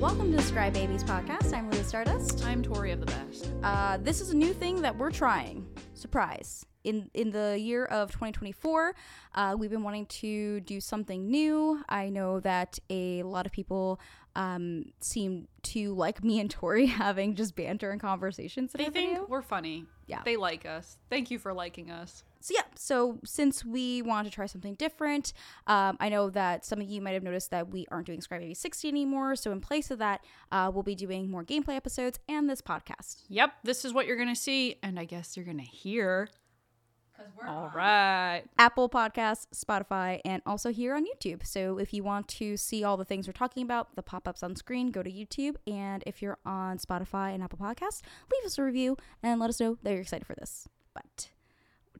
[0.00, 1.52] Welcome to Scrybabies podcast.
[1.52, 2.42] I'm Leah Stardust.
[2.46, 3.52] I'm Tori of the best.
[3.62, 5.66] Uh, this is a new thing that we're trying.
[5.92, 6.64] Surprise.
[6.84, 8.94] In in the year of 2024,
[9.34, 11.84] uh, we've been wanting to do something new.
[11.86, 14.00] I know that a lot of people
[14.34, 19.42] um, seem to like me and Tori having just banter and conversations They think we're
[19.42, 19.84] funny.
[20.06, 20.22] Yeah.
[20.24, 20.96] They like us.
[21.10, 22.24] Thank you for liking us.
[22.40, 25.34] So yeah, so since we want to try something different,
[25.66, 28.40] um, I know that some of you might have noticed that we aren't doing Scry
[28.40, 29.36] Baby 60 anymore.
[29.36, 33.22] So in place of that, uh, we'll be doing more gameplay episodes and this podcast.
[33.28, 36.28] Yep, this is what you're going to see, and I guess you're going to hear.
[37.14, 38.44] Cuz we're on All right.
[38.58, 41.44] Apple Podcasts, Spotify, and also here on YouTube.
[41.44, 44.42] So if you want to see all the things we're talking about, the pop ups
[44.42, 45.56] on screen, go to YouTube.
[45.66, 48.00] And if you're on Spotify and Apple Podcasts,
[48.32, 50.66] leave us a review and let us know that you're excited for this.
[50.94, 51.28] But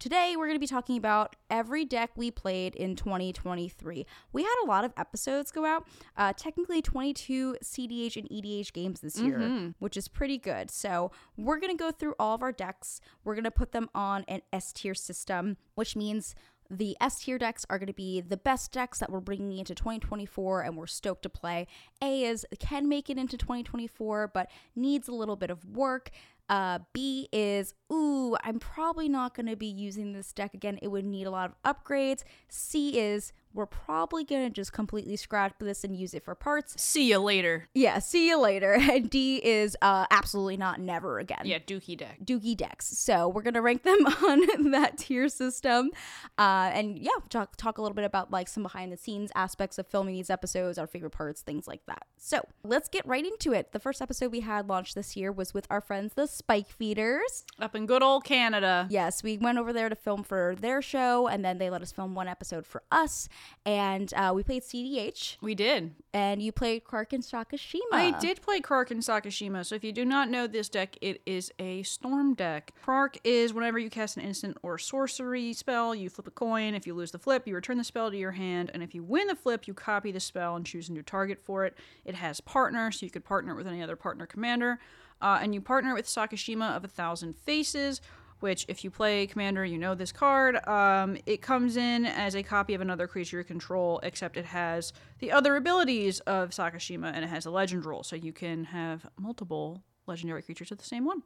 [0.00, 4.06] today we're going to be talking about every deck we played in 2023.
[4.32, 9.00] We had a lot of episodes go out, uh, technically 22 CDH and EDH games
[9.00, 9.38] this year,
[9.78, 10.70] which is pretty good.
[10.70, 13.00] So we're going to go through all of our decks.
[13.22, 16.34] We're going to put them on an S tier system, which means
[16.70, 19.74] the S tier decks are going to be the best decks that we're bringing into
[19.74, 21.66] 2024 and we're stoked to play.
[22.00, 26.10] A is can make it into 2024 but needs a little bit of work.
[26.50, 30.80] Uh, B is, ooh, I'm probably not going to be using this deck again.
[30.82, 32.24] It would need a lot of upgrades.
[32.48, 36.80] C is, we're probably going to just completely scrap this and use it for parts.
[36.80, 37.68] See you later.
[37.74, 38.78] Yeah, see you later.
[38.90, 41.42] And D is, uh, absolutely not, never again.
[41.44, 42.18] Yeah, Dookie deck.
[42.24, 42.86] Doogie decks.
[42.86, 45.90] So we're gonna rank them on that tier system,
[46.38, 49.78] uh, and yeah, talk talk a little bit about like some behind the scenes aspects
[49.78, 52.04] of filming these episodes, our favorite parts, things like that.
[52.16, 53.72] So let's get right into it.
[53.72, 57.44] The first episode we had launched this year was with our friends the Spike Feeders.
[57.60, 58.86] Up in good old Canada.
[58.90, 61.92] Yes, we went over there to film for their show, and then they let us
[61.92, 63.28] film one episode for us,
[63.66, 65.94] and uh, we played CDH, We did.
[66.14, 67.80] and you played Krark and Sakashima.
[67.92, 71.20] I did play Krark and Sakashima, so if you do not know this deck, it
[71.26, 72.72] is a storm deck.
[72.84, 76.74] Krark is whenever you cast an instant or sorcery spell, you flip a coin.
[76.74, 79.02] If you lose the flip, you return the spell to your hand, and if you
[79.02, 81.76] win the flip, you copy the spell and choose a new target for it.
[82.04, 84.78] It has partner, so you could partner it with any other partner commander,
[85.20, 88.00] uh, and you partner it with Sakashima of a Thousand Faces.
[88.40, 90.66] Which, if you play Commander, you know this card.
[90.66, 94.92] Um, it comes in as a copy of another creature you control, except it has
[95.18, 99.06] the other abilities of Sakashima and it has a legend rule, so you can have
[99.18, 101.22] multiple legendary creatures of the same one.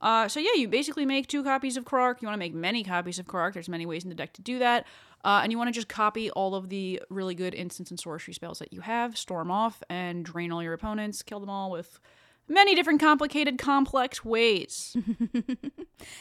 [0.00, 2.20] Uh, so yeah, you basically make two copies of Krark.
[2.20, 3.54] You want to make many copies of Krark.
[3.54, 4.86] There's many ways in the deck to do that.
[5.24, 8.34] Uh, and you want to just copy all of the really good instants and sorcery
[8.34, 11.98] spells that you have, storm off, and drain all your opponents, kill them all with
[12.48, 14.96] many different complicated, complex ways.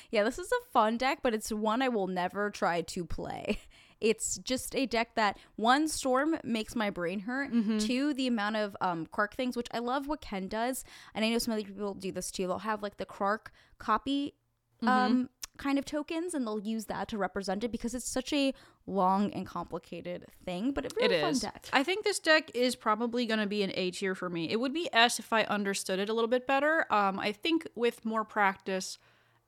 [0.10, 3.60] Yeah, this is a fun deck, but it's one I will never try to play.
[4.02, 7.52] It's just a deck that one storm makes my brain hurt.
[7.80, 10.84] Two, the amount of um Krark things, which I love what Ken does,
[11.16, 12.46] and I know some other people do this too.
[12.46, 13.48] They'll have like the Krark
[13.80, 14.36] copy
[14.84, 18.54] um kind of tokens, and they'll use that to represent it because it's such a
[18.88, 20.72] long and complicated thing.
[20.72, 21.40] But it's It fun is.
[21.40, 21.68] deck.
[21.74, 24.50] I think this deck is probably going to be an A tier for me.
[24.52, 26.86] It would be S if I understood it a little bit better.
[26.92, 28.98] Um, I think with more practice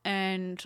[0.03, 0.66] and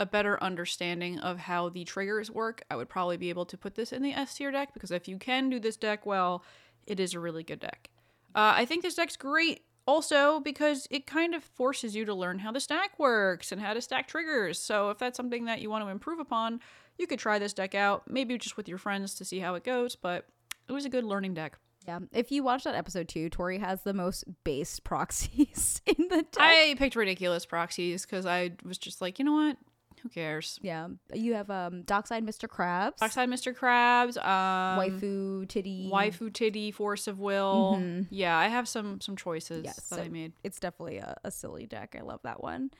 [0.00, 3.74] a better understanding of how the triggers work, I would probably be able to put
[3.76, 6.44] this in the S tier deck because if you can do this deck well,
[6.86, 7.90] it is a really good deck.
[8.34, 12.38] Uh, I think this deck's great also because it kind of forces you to learn
[12.38, 14.58] how the stack works and how to stack triggers.
[14.58, 16.60] So if that's something that you want to improve upon,
[16.98, 19.64] you could try this deck out, maybe just with your friends to see how it
[19.64, 20.26] goes, but
[20.68, 21.58] it was a good learning deck.
[21.86, 26.22] Yeah, if you watch that episode too, Tori has the most base proxies in the
[26.22, 26.38] deck.
[26.38, 29.56] I picked ridiculous proxies because I was just like, you know what?
[30.04, 30.60] Who cares?
[30.62, 32.46] yeah, you have um Dockside Mr.
[32.46, 33.56] Krabs, Dockside Mr.
[33.56, 37.82] Krabs, um, Waifu Titty, waifu titty, force of will.
[38.10, 40.34] Yeah, I have some some choices Yes, that so I made.
[40.44, 41.96] It's definitely a, a silly deck.
[41.98, 42.70] I love that one.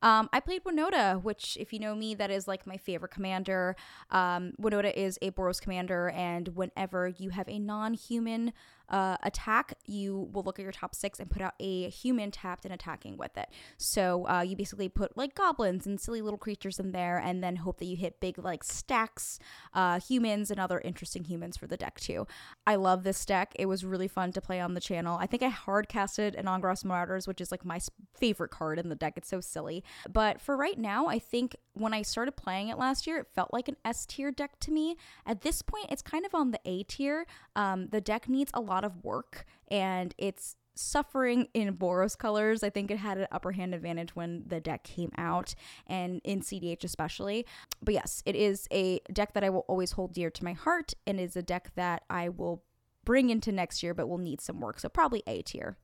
[0.00, 3.74] Um, I played Winota, which, if you know me, that is like my favorite commander.
[4.10, 8.52] Um, Winota is a Boros commander, and whenever you have a non human
[8.88, 12.64] uh, attack, you will look at your top six and put out a human tapped
[12.64, 13.48] and attacking with it.
[13.76, 17.56] So uh, you basically put like goblins and silly little creatures in there, and then
[17.56, 19.38] hope that you hit big like stacks,
[19.74, 22.26] uh, humans, and other interesting humans for the deck too.
[22.66, 23.52] I love this deck.
[23.56, 25.18] It was really fun to play on the channel.
[25.18, 27.80] I think I hard casted an Angrath's Marauders, which is like my
[28.14, 29.14] favorite card in the deck.
[29.16, 29.84] It's so silly.
[30.08, 33.52] But for right now, I think when I started playing it last year, it felt
[33.52, 34.96] like an S tier deck to me.
[35.26, 37.26] At this point, it's kind of on the A tier.
[37.54, 42.62] Um, the deck needs a lot of work and it's suffering in Boros colors.
[42.62, 45.54] I think it had an upper hand advantage when the deck came out
[45.86, 47.46] and in CDH especially.
[47.82, 50.94] But yes, it is a deck that I will always hold dear to my heart
[51.06, 52.62] and is a deck that I will
[53.04, 54.78] bring into next year, but will need some work.
[54.78, 55.76] So probably A tier.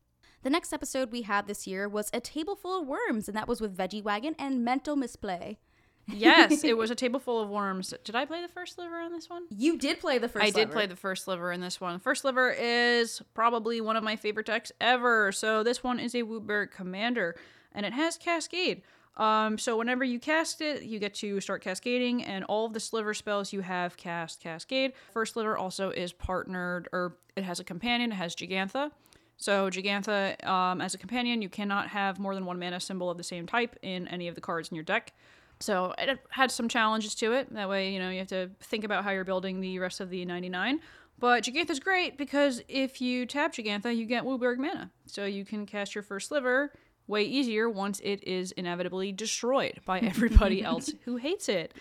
[0.43, 3.49] The next episode we had this year was A Table Full of Worms, and that
[3.49, 5.59] was with Veggie Wagon and Mental Misplay.
[6.07, 7.95] Yes, it was a table full of worms.
[8.05, 9.45] Did I play the first sliver on this one?
[9.51, 11.99] You did play the first I did play the first sliver in this one.
[11.99, 15.33] First sliver is probably one of my favorite decks ever.
[15.33, 17.37] So this one is a WUBRG Commander,
[17.73, 18.83] and it has Cascade.
[19.17, 22.81] Um, so whenever you cast it, you get to start cascading, and all of the
[22.81, 24.93] sliver spells you have cast Cascade.
[25.13, 28.11] First sliver also is partnered, or it has a companion.
[28.13, 28.91] It has Jegantha.
[29.37, 33.17] So Jegantha, um, as a companion, you cannot have more than one mana symbol of
[33.17, 35.13] the same type in any of the cards in your deck.
[35.61, 37.53] So it had some challenges to it.
[37.55, 40.11] That way, you know, you have to think about how you're building the rest of
[40.11, 40.81] the 99.
[41.19, 44.91] But Jegantha's great because if you tap Jegantha, you get WUBRG mana.
[45.07, 46.73] So you can cast your first sliver
[47.07, 51.73] way easier once it is inevitably destroyed by everybody else who hates it.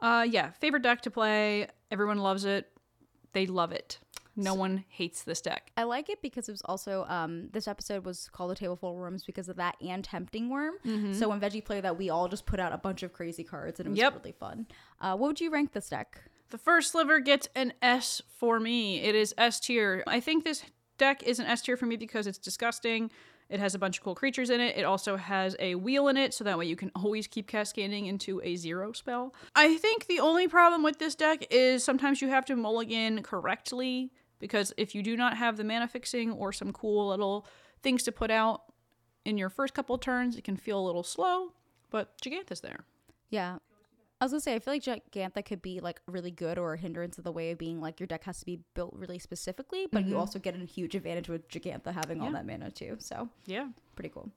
[0.00, 1.66] Uh, yeah, favorite deck to play.
[1.90, 2.70] Everyone loves it.
[3.32, 3.98] They love it.
[4.36, 5.70] No one hates this deck.
[5.76, 8.90] I like it because it was also um this episode was called the table full
[8.90, 11.14] of worms because of that and tempting wurm.
[11.14, 13.80] So when Veggie played that, we all just put out a bunch of crazy cards
[13.80, 14.14] and it was Yep.
[14.16, 14.66] really fun.
[15.00, 16.20] Uh, what would you rank this deck?
[16.50, 19.00] The first sliver gets an S for me.
[19.00, 20.04] It is S tier.
[20.06, 20.62] I think this
[20.98, 23.10] deck is an S tier for me because it's disgusting.
[23.48, 24.76] It has a bunch of cool creatures in it.
[24.76, 28.06] It also has a wheel in it, so that way you can always keep cascading
[28.06, 29.34] into a zero spell.
[29.54, 34.10] I think the only problem with this deck is sometimes you have to mulligan correctly
[34.38, 37.46] because if you do not have the mana fixing or some cool little
[37.82, 38.62] things to put out
[39.24, 41.52] in your first couple turns, it can feel a little slow.
[41.90, 42.84] But Jegantha's there.
[43.30, 43.58] Yeah.
[44.20, 46.78] I was gonna say I feel like Jegantha could be like really good or a
[46.78, 49.86] hindrance of the way of being like your deck has to be built really specifically,
[49.92, 50.20] but you mm-hmm.
[50.20, 52.96] also get a huge advantage with Jegantha having all that mana too.
[52.98, 53.68] So Yeah.
[53.94, 54.30] pretty cool.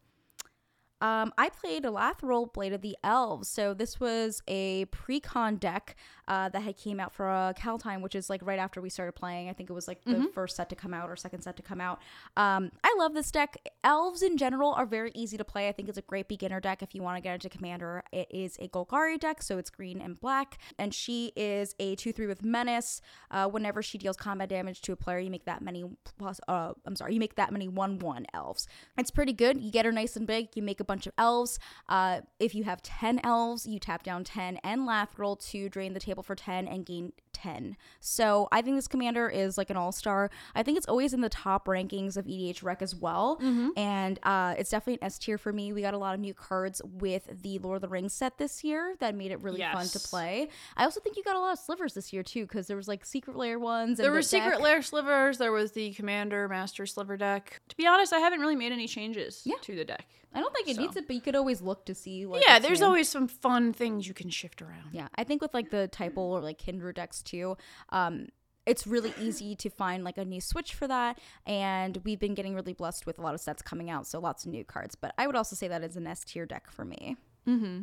[1.01, 3.47] Um, I played Lathril Blade of the Elves.
[3.47, 5.95] So this was a pre-con deck
[6.27, 8.89] uh, that had came out for a uh, Kaldheim, which is like right after we
[8.89, 9.49] started playing.
[9.49, 11.63] I think it was like the first set to come out or second set to
[11.63, 11.99] come out.
[12.37, 13.57] Um, I love this deck.
[13.83, 15.67] Elves in general are very easy to play.
[15.67, 18.03] I think it's a great beginner deck if you want to get into Commander.
[18.11, 22.27] It is a Golgari deck, so it's green and black, and she is a two-three
[22.27, 23.01] with Menace.
[23.31, 25.83] Uh, whenever she deals combat damage to a player, you make that many
[26.17, 26.39] plus.
[26.47, 28.67] Uh, I'm sorry, you make that many one-one elves.
[28.97, 29.61] It's pretty good.
[29.61, 30.49] You get her nice and big.
[30.55, 31.59] You make a bunch of elves.
[31.87, 35.99] Uh, if you have 10 elves, you tap down 10 and Lathril to drain the
[35.99, 37.77] table for 10 and gain 10.
[38.01, 40.29] So I think this commander is like an all star.
[40.55, 43.39] I think it's always in the top rankings of EDHREC as well.
[43.77, 45.71] And uh, it's definitely an S tier for me.
[45.71, 48.63] We got a lot of new cards with the Lord of the Rings set this
[48.63, 50.49] year that made it really fun to play.
[50.75, 52.87] I also think you got a lot of slivers this year too, because there was
[52.87, 53.99] like secret lair ones.
[53.99, 55.37] And There the were secret deck- lair slivers.
[55.37, 57.61] There was the commander master sliver deck.
[57.69, 59.55] To be honest, I haven't really made any changes Yeah.
[59.61, 60.05] to the deck.
[60.33, 60.81] I don't think it So.
[60.81, 62.25] needs it, but you could always look to see.
[62.25, 62.85] Like, yeah, there's new.
[62.85, 64.89] always some fun things you can shift around.
[64.93, 67.57] Yeah, I think with like the typal or like Kindred decks too,
[67.89, 68.27] um,
[68.65, 71.17] it's really easy to find like a new switch for that.
[71.47, 74.45] And we've been getting really blessed with a lot of sets coming out, so lots
[74.45, 74.93] of new cards.
[74.95, 77.17] But I would also say that is an S tier deck for me.
[77.47, 77.81] Mm-hmm.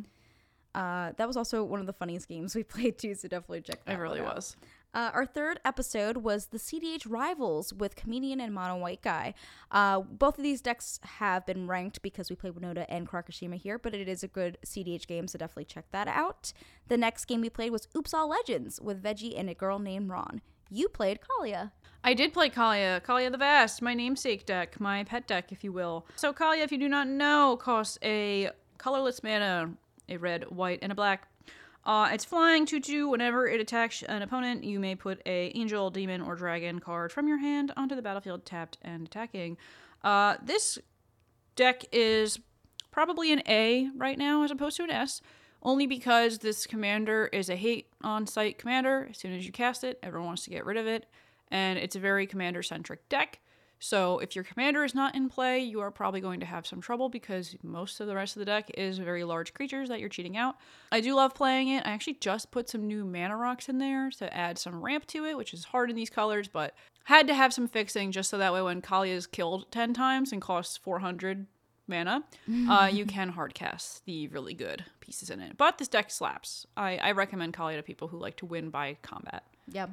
[0.75, 3.83] Uh, that was also one of the funniest games we played too, so definitely check
[3.85, 4.55] that It really was.
[4.93, 9.33] Uh, our third episode was the CDH Rivals with Comedian and Mono White Guy.
[9.71, 13.77] Uh, both of these decks have been ranked because we play Winota and Krakashima here,
[13.77, 16.51] but it is a good CDH game, so definitely check that out.
[16.87, 20.09] The next game we played was Oops All Legends with Veggie and a girl named
[20.09, 20.41] Ron.
[20.69, 21.71] You played Kaalia.
[22.03, 25.71] I did play Kaalia, Kaalia the Vast, my namesake deck, my pet deck, if you
[25.71, 26.05] will.
[26.15, 29.73] So Kaalia, if you do not know, costs a colorless mana,
[30.09, 31.27] a red, white, and a black.
[31.87, 33.09] Uh, it's flying 2-2.
[33.09, 37.29] Whenever it attacks an opponent, you may put a angel, demon, or dragon card from
[37.29, 39.55] your hand onto the battlefield tapped and attacking.
[40.03, 40.77] Uh, this
[41.55, 42.39] deck is
[42.91, 45.21] probably an A right now as opposed to an S,
[45.63, 49.07] only because this commander is a hate on sight commander.
[49.09, 51.05] As soon as you cast it, everyone wants to get rid of it,
[51.49, 53.39] and it's a very commander centric deck.
[53.79, 56.81] So if your commander is not in play, you are probably going to have some
[56.81, 60.09] trouble because most of the rest of the deck is very large creatures that you're
[60.09, 60.55] cheating out.
[60.91, 61.85] I do love playing it.
[61.85, 65.25] I actually just put some new mana rocks in there to add some ramp to
[65.25, 66.73] it, which is hard in these colors, but
[67.05, 70.31] had to have some fixing just so that way when Kali is killed 10 times
[70.31, 71.45] and costs 400
[71.87, 72.23] mana,
[72.69, 75.55] uh, you can hardcast the really good pieces in it.
[75.57, 76.65] But this deck slaps.
[76.75, 79.43] I, I recommend Kali to people who like to win by combat.
[79.71, 79.91] Yep.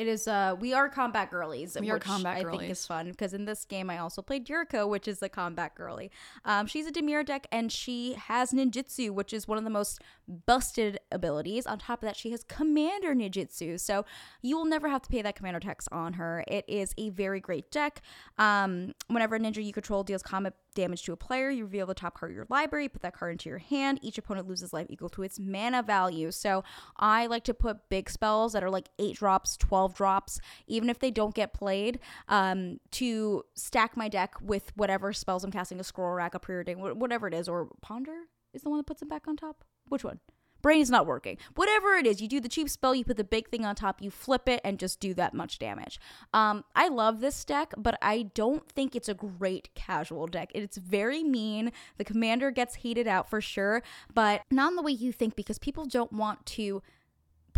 [0.00, 1.76] It is uh we are combat girlies.
[1.78, 2.70] We are which combat I think girlies.
[2.70, 6.10] is fun because in this game I also played Yuriko, which is the combat girly.
[6.46, 10.00] Um she's a Dimir deck and she has ninjutsu, which is one of the most
[10.26, 11.66] busted abilities.
[11.66, 13.78] On top of that, she has commander ninjutsu.
[13.78, 14.06] So
[14.40, 16.44] you will never have to pay that commander tax on her.
[16.48, 18.00] It is a very great deck.
[18.38, 21.94] Um whenever a ninja you control deals combat damage to a player, you reveal the
[21.94, 23.98] top card of your library, put that card into your hand.
[24.02, 26.30] Each opponent loses life equal to its mana value.
[26.30, 26.64] So
[26.96, 30.88] I like to put big spells that are like eight drops, 12 12 drops, even
[30.88, 35.80] if they don't get played, um, to stack my deck with whatever spells I'm casting
[35.80, 38.14] a scroll rack, a preordain, wh- whatever it is, or ponder
[38.52, 39.64] is the one that puts them back on top.
[39.88, 40.20] Which one?
[40.62, 41.38] Brain is not working.
[41.54, 44.02] Whatever it is, you do the cheap spell, you put the big thing on top,
[44.02, 45.98] you flip it, and just do that much damage.
[46.34, 50.50] Um, I love this deck, but I don't think it's a great casual deck.
[50.54, 51.72] It's very mean.
[51.96, 53.82] The commander gets hated out for sure,
[54.12, 56.82] but not in the way you think because people don't want to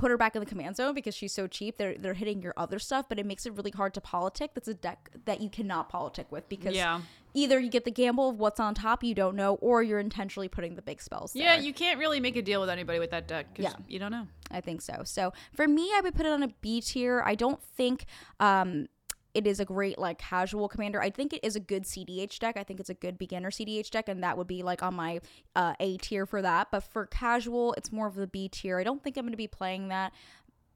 [0.03, 1.79] put her back in the command zone because she's so cheap.
[1.79, 4.51] They're they're hitting your other stuff, but it makes it really hard to politic.
[4.55, 7.01] That's a deck that you cannot politic with because Yeah.
[7.35, 10.49] either you get the gamble of what's on top you don't know, or you're intentionally
[10.49, 11.37] putting the big spells.
[11.37, 11.65] Yeah, there.
[11.65, 13.79] you can't really make a deal with anybody with that deck because Yeah.
[13.87, 14.27] you don't know.
[14.51, 15.03] I think so.
[15.05, 17.23] So for me, I would put it on a B tier.
[17.25, 18.05] I don't think
[18.41, 18.89] um
[19.35, 21.01] it is a great like casual commander.
[21.01, 22.57] I think it is a good CDH deck.
[22.57, 25.21] I think it's a good beginner CDH deck, and that would be like on my
[25.57, 26.69] uh, A tier for that.
[26.71, 28.79] But for casual, it's more of the B tier.
[28.79, 30.13] I don't think I'm going to be playing that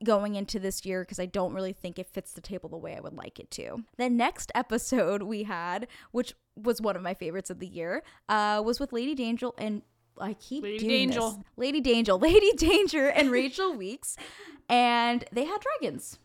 [0.04, 2.96] going into this year because I don't really think it fits the table the way
[2.96, 3.84] I would like it to.
[3.96, 8.62] The next episode we had, which was one of my favorites of the year, uh,
[8.64, 9.82] was with Lady Danger and
[10.18, 11.20] I keep Lady doing Danger.
[11.20, 11.38] this.
[11.56, 14.16] Lady Danger, Lady Danger, and Rachel Weeks,
[14.68, 16.18] and they had dragons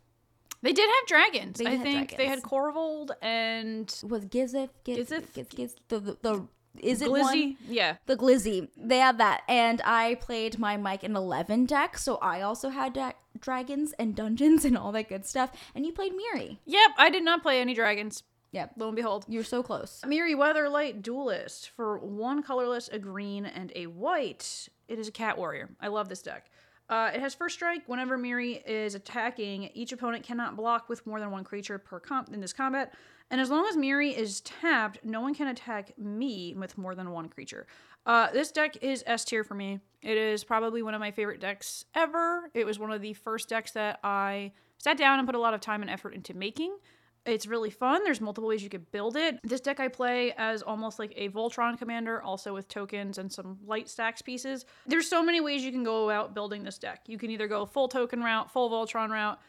[0.62, 1.58] They did have dragons.
[1.58, 5.34] They I had think they had Korvold and was Gizith, Giz, Gizith?
[5.34, 6.48] Giz, Giz, the, the the
[6.80, 7.22] is it one?
[7.36, 7.58] Glizzy.
[7.68, 7.98] Yeah.
[8.06, 8.70] The Glizzy.
[8.78, 9.42] They had that.
[9.48, 14.16] And I played my Mike in 11 deck, so I also had da- dragons and
[14.16, 15.52] dungeons and all that good stuff.
[15.76, 16.58] And you played Mirri.
[16.66, 16.92] Yep.
[16.98, 18.24] I did not play any dragons.
[18.52, 18.74] Yep.
[18.78, 19.26] Lo and behold.
[19.28, 20.02] You're so close.
[20.06, 24.68] Mirri Weatherlight Duelist for one colorless, a green, and a white.
[24.88, 25.70] It is a cat warrior.
[25.80, 26.50] I love this deck.
[26.92, 27.84] Uh, it has first strike.
[27.88, 32.34] Whenever Mirri is attacking, each opponent cannot block with more than one creature per comp
[32.34, 32.94] in this combat.
[33.30, 37.12] And as long as Mirri is tapped, no one can attack me with more than
[37.12, 37.66] one creature.
[38.06, 39.80] Uh, this deck is S tier for me.
[40.02, 42.50] It is probably one of my favorite decks ever.
[42.54, 45.54] It was one of the first decks that I sat down and put a lot
[45.54, 46.76] of time and effort into making.
[47.26, 48.04] It's really fun.
[48.04, 49.40] There's multiple ways you could build it.
[49.44, 53.60] This deck I play as almost like a Voltron commander, also with tokens and some
[53.66, 54.66] light stacks pieces.
[54.88, 57.02] There's so many ways you can go about building this deck.
[57.06, 59.40] You can either go full token route, full Voltron route.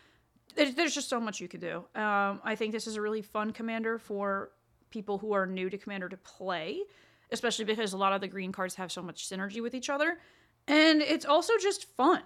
[0.54, 1.78] There's, just so much you could do.
[1.94, 4.50] Um, I think this is a really fun commander for
[4.90, 6.80] people who are new to commander to play,
[7.30, 10.18] especially because a lot of the green cards have so much synergy with each other.
[10.68, 12.20] And it's also just fun.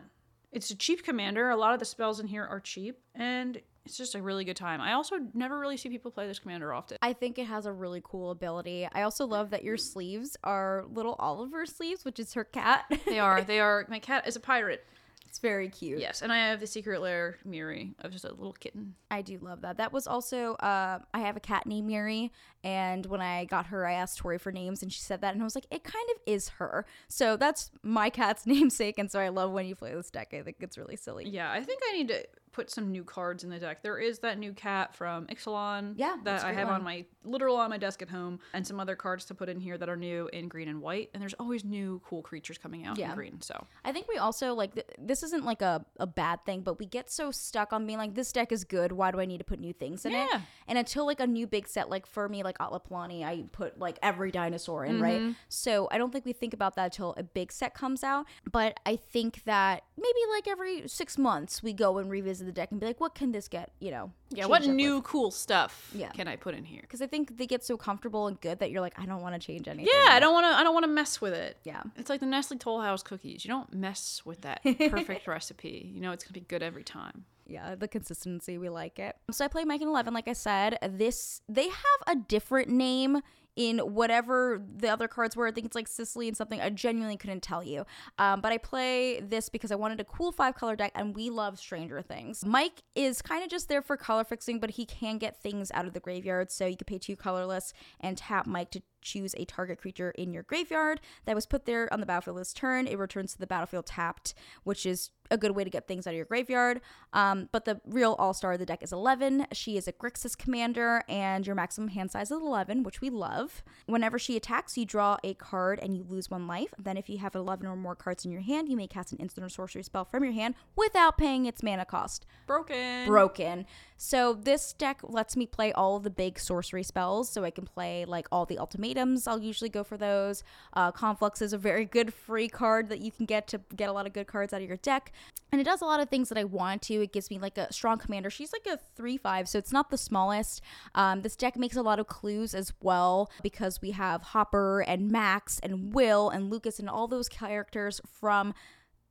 [0.51, 1.51] It's a cheap commander.
[1.51, 4.57] A lot of the spells in here are cheap, and it's just a really good
[4.57, 4.81] time.
[4.81, 6.99] I also never really see people play this commander often.
[7.03, 8.89] I think it has a really cool ability.
[8.93, 12.85] I also love that your sleeves are little Oliver sleeves, which is her cat.
[13.07, 13.43] They are.
[13.43, 13.87] They are.
[13.89, 14.85] My cat is a pirate.
[15.29, 16.01] it's very cute.
[16.01, 18.95] Yes, and I have the secret lair Mirri of just a little kitten.
[19.11, 19.77] I do love that.
[19.77, 22.33] That was also uh, I have a cat named Miri,
[22.65, 25.41] and when I got her, I asked Tori for names, and she said that, and
[25.43, 26.85] I was like, it kind of is her.
[27.09, 30.35] So that's my cat's namesake, and so I love when you play this deck.
[30.35, 31.29] I think it's really silly.
[31.29, 32.25] Yeah, I think I need to
[32.57, 33.83] put some new cards in the deck.
[33.83, 35.93] There is that new cat from Ixalan.
[35.97, 36.77] Yeah, that I have one.
[36.77, 39.61] on my literal on my desk at home, and some other cards to put in
[39.61, 41.11] here that are new in green and white.
[41.13, 43.11] And there's always new cool creatures coming out Yeah.
[43.11, 43.43] in green.
[43.43, 46.79] So I think we also like th- this isn't like a, a bad thing, but
[46.79, 48.91] we get so stuck on being like this deck is good.
[48.91, 50.29] Why do I need to put new things in it?
[50.67, 53.99] And until like a new big set, like for me, like Atlaplani, I put like
[54.03, 55.21] every dinosaur in, right?
[55.21, 55.33] Mm-hmm.
[55.51, 58.25] So I don't think we think about that until a big set comes out.
[58.51, 62.71] But I think that maybe like every six months we go and revisit the deck
[62.71, 63.73] and be like, what can this get?
[63.81, 64.13] You know?
[64.31, 64.77] yeah, what up with?
[64.77, 66.09] new cool stuff Yeah.
[66.11, 66.81] can I put in here?
[66.83, 69.41] Because I think they get so comfortable and good that you're like, I don't want
[69.41, 69.93] to change anything.
[69.93, 70.59] Yeah, I don't want to.
[70.59, 71.59] I don't want to mess with it.
[71.65, 71.83] Yeah.
[71.97, 73.45] It's like the Nestle Toll House cookies.
[73.45, 75.91] You don't mess with that perfect recipe.
[75.95, 77.25] You know it's gonna be good every time.
[77.49, 79.15] Yeah, the consistency, we like it.
[79.31, 80.79] So I play Mike and Eleven, like I said.
[80.91, 83.21] This they have a different name
[83.57, 85.47] in whatever the other cards were.
[85.47, 86.61] I think it's like Cecily and something.
[86.61, 87.87] I genuinely couldn't tell you.
[88.19, 91.31] Um, but I play this because I wanted a cool five color deck, and we
[91.31, 92.45] love Stranger Things.
[92.45, 95.87] Mike is kind of just there for color fixing, but he can get things out
[95.87, 96.51] of the graveyard.
[96.51, 100.33] So you could pay two colorless and tap Mike to choose a target creature in
[100.33, 102.87] your graveyard that was put there on the battlefield this turn.
[102.87, 104.35] It returns to the battlefield tapped,
[104.65, 106.81] which is a good way to get things out of your graveyard.
[107.13, 109.47] Um, but the real all star of the deck is 11.
[109.53, 113.63] She is a Grixis commander, and your maximum hand size is 11, which we love.
[113.87, 116.73] Whenever she attacks, you draw a card and you lose one life.
[116.79, 119.19] Then, if you have 11 or more cards in your hand, you may cast an
[119.19, 123.07] instant or sorcery spell from your hand without paying its mana cost Broken.
[123.07, 123.67] broken.
[123.97, 127.29] So this deck lets me play all of the big sorcery spells.
[127.31, 129.27] So I can play like all the ultimatums.
[129.27, 130.43] I'll usually go for those.
[130.73, 133.93] Uh, Conflux is a very good free card that you can get to get a
[133.93, 135.13] lot of good cards out of your deck.
[135.53, 136.95] And it does a lot of things that I want to.
[137.03, 138.31] It gives me like a strong commander.
[138.31, 140.61] She's like a 3 5, so it's not the smallest.
[140.95, 145.11] Um, this deck makes a lot of clues as well because we have Hopper and
[145.11, 148.55] Max and Will and Lucas and all those characters from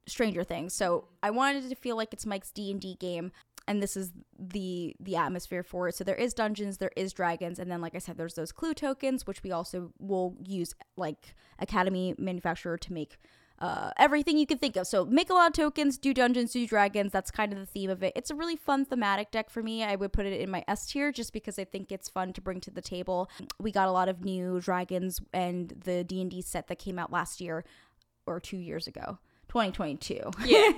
[0.07, 0.73] Stranger Things.
[0.75, 3.31] So I wanted it to feel like it's Mike's D and D game.
[3.67, 5.95] And this is the the atmosphere for it.
[5.95, 8.73] So there is dungeons, there is dragons, and then like I said, there's those clue
[8.73, 13.17] tokens, which we also will use like Academy Manufactor to make
[13.59, 14.85] uh, everything you can think of.
[14.85, 17.11] So make a lot of tokens, do dungeons, do dragons.
[17.11, 18.13] That's kind of the theme of it.
[18.15, 19.83] It's a really fun thematic deck for me.
[19.83, 22.41] I would put it in my S tier just because I think it's fun to
[22.41, 23.29] bring to the table.
[23.59, 26.99] We got a lot of new dragons and the D and D set that came
[26.99, 27.63] out last year
[28.27, 29.19] or two years ago.
[29.55, 30.31] 2022.
[30.43, 30.71] Yeah.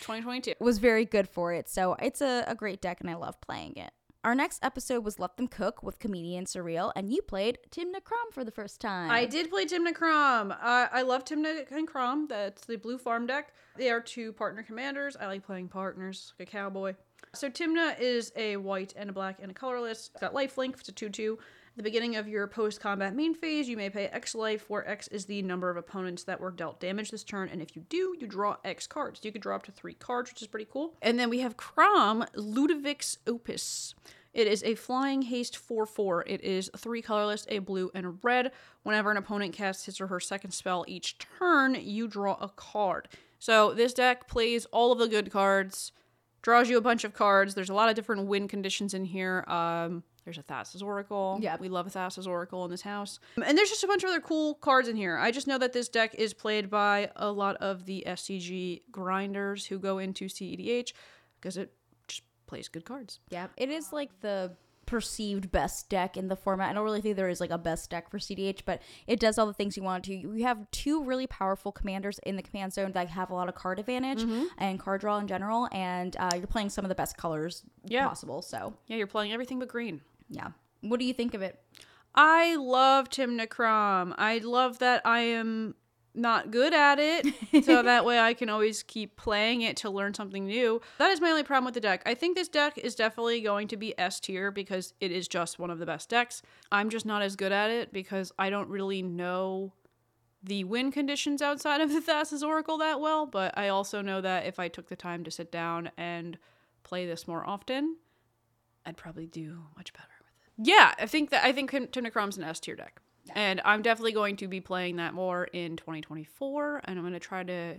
[0.00, 0.54] 2022.
[0.58, 1.68] was very good for it.
[1.68, 3.92] So it's a, a great deck and I love playing it.
[4.24, 8.32] Our next episode was Let Them Cook with comedian Surreal, and you played Tymna Kraum
[8.32, 9.08] for the first time.
[9.08, 10.50] I did play Tymna Kraum.
[10.50, 12.26] Uh, I love Tymna and Kraum.
[12.28, 13.52] That's the blue farm deck.
[13.76, 15.16] They are two partner commanders.
[15.16, 16.94] I like playing partners, like a cowboy.
[17.34, 20.10] So Tymna is a white and a black and a colorless.
[20.12, 20.80] It's got lifelink.
[20.80, 21.38] It's a 2 2.
[21.76, 25.08] The beginning of your post combat main phase, you may pay X life, where X
[25.08, 27.50] is the number of opponents that were dealt damage this turn.
[27.50, 29.20] And if you do, you draw X cards.
[29.22, 30.94] You can draw up to three cards, which is pretty cool.
[31.02, 33.94] And then we have Kraum, Ludevic's Opus.
[34.32, 36.24] It is a flying haste 4 4.
[36.26, 38.52] It is three colorless, a blue, and a red.
[38.82, 43.08] Whenever an opponent casts his or her second spell each turn, you draw a card.
[43.38, 45.92] So this deck plays all of the good cards,
[46.40, 47.54] draws you a bunch of cards.
[47.54, 49.44] There's a lot of different win conditions in here.
[49.46, 51.38] Um, there's a Thassa's Oracle.
[51.40, 51.56] Yeah.
[51.58, 53.20] We love a Thassa's Oracle in this house.
[53.42, 55.16] And there's just a bunch of other cool cards in here.
[55.16, 59.66] I just know that this deck is played by a lot of the SCG grinders
[59.66, 60.92] who go into CEDH
[61.40, 61.72] because it
[62.08, 63.20] just plays good cards.
[63.30, 64.56] Yeah, it is like the
[64.86, 66.70] perceived best deck in the format.
[66.70, 69.36] I don't really think there is like a best deck for CDH, but it does
[69.36, 70.14] all the things you want to.
[70.14, 73.56] You have two really powerful commanders in the command zone that have a lot of
[73.56, 74.24] card advantage
[74.58, 78.06] and card draw in general, and uh, you're playing some of the best colors Yeah.
[78.06, 78.42] possible.
[78.42, 80.02] So Yeah, you're playing everything but green.
[80.28, 80.48] Yeah,
[80.80, 81.60] what do you think of it?
[82.14, 84.14] I love Tymna Kraum.
[84.16, 85.74] I love that I am
[86.16, 87.26] not good at it,
[87.64, 90.80] so that way I can always keep playing it to learn something new.
[90.98, 92.02] That is my only problem with the deck.
[92.06, 95.58] I think this deck is definitely going to be S tier because it is just
[95.58, 96.42] one of the best decks.
[96.72, 99.74] I'm just not as good at it because I don't really know
[100.42, 104.46] the win conditions outside of the Thassa's Oracle that well, but I also know that
[104.46, 106.38] if I took the time to sit down and
[106.82, 107.96] play this more often,
[108.86, 110.15] I'd probably do much better.
[110.58, 113.00] Yeah, I think that I think Tymna Kraum's an S tier deck.
[113.34, 117.18] And I'm definitely going to be playing that more in 2024 and I'm going to
[117.18, 117.76] try to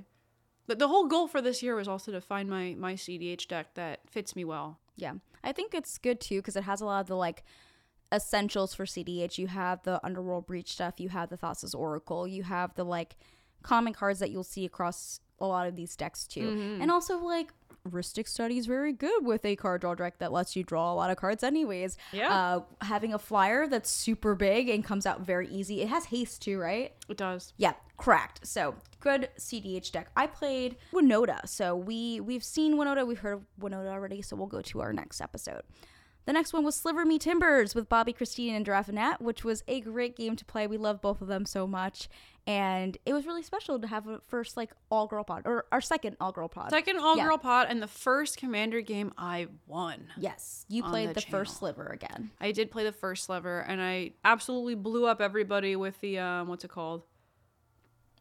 [0.68, 3.74] the, the whole goal for this year was also to find my my CDH deck
[3.76, 4.80] that fits me well.
[4.96, 5.13] Yeah,
[5.44, 7.44] I think it's good too because it has a lot of the like
[8.13, 9.38] essentials for CDH.
[9.38, 13.16] You have the Underworld Breach stuff, you have the Thassa's Oracle, you have the like
[13.63, 16.50] common cards that you'll see across a lot of these decks too.
[16.50, 16.82] Mm-hmm.
[16.82, 17.54] And also like
[17.91, 20.95] Rhystic Study is very good with a card draw deck that lets you draw a
[20.95, 21.97] lot of cards anyways.
[22.12, 22.34] Yeah.
[22.34, 25.82] Uh, having a flyer that's super big and comes out very easy.
[25.82, 26.93] It has haste too, right?
[27.10, 27.54] It does.
[27.58, 28.45] Yeah, correct.
[28.45, 30.10] So good CDH deck.
[30.15, 31.47] I played Winota.
[31.47, 33.06] So we we've seen Winota.
[33.06, 34.21] We've heard of Winota already.
[34.21, 35.62] So we'll go to our next episode.
[36.26, 39.80] The next one was Sliver Me Timbers with Bobby Christine and Drafinette, which was a
[39.80, 40.67] great game to play.
[40.67, 42.10] We love both of them so much.
[42.48, 45.82] And it was really special to have a first like all girl pod or our
[45.82, 46.70] second all girl pod.
[46.70, 47.26] Second all Yeah.
[47.26, 50.08] girl pot and the first commander game I won.
[50.18, 52.32] yes, you played the the, first sliver again.
[52.40, 56.48] I did play the first sliver and I absolutely blew up everybody with the um
[56.48, 57.04] what's it called?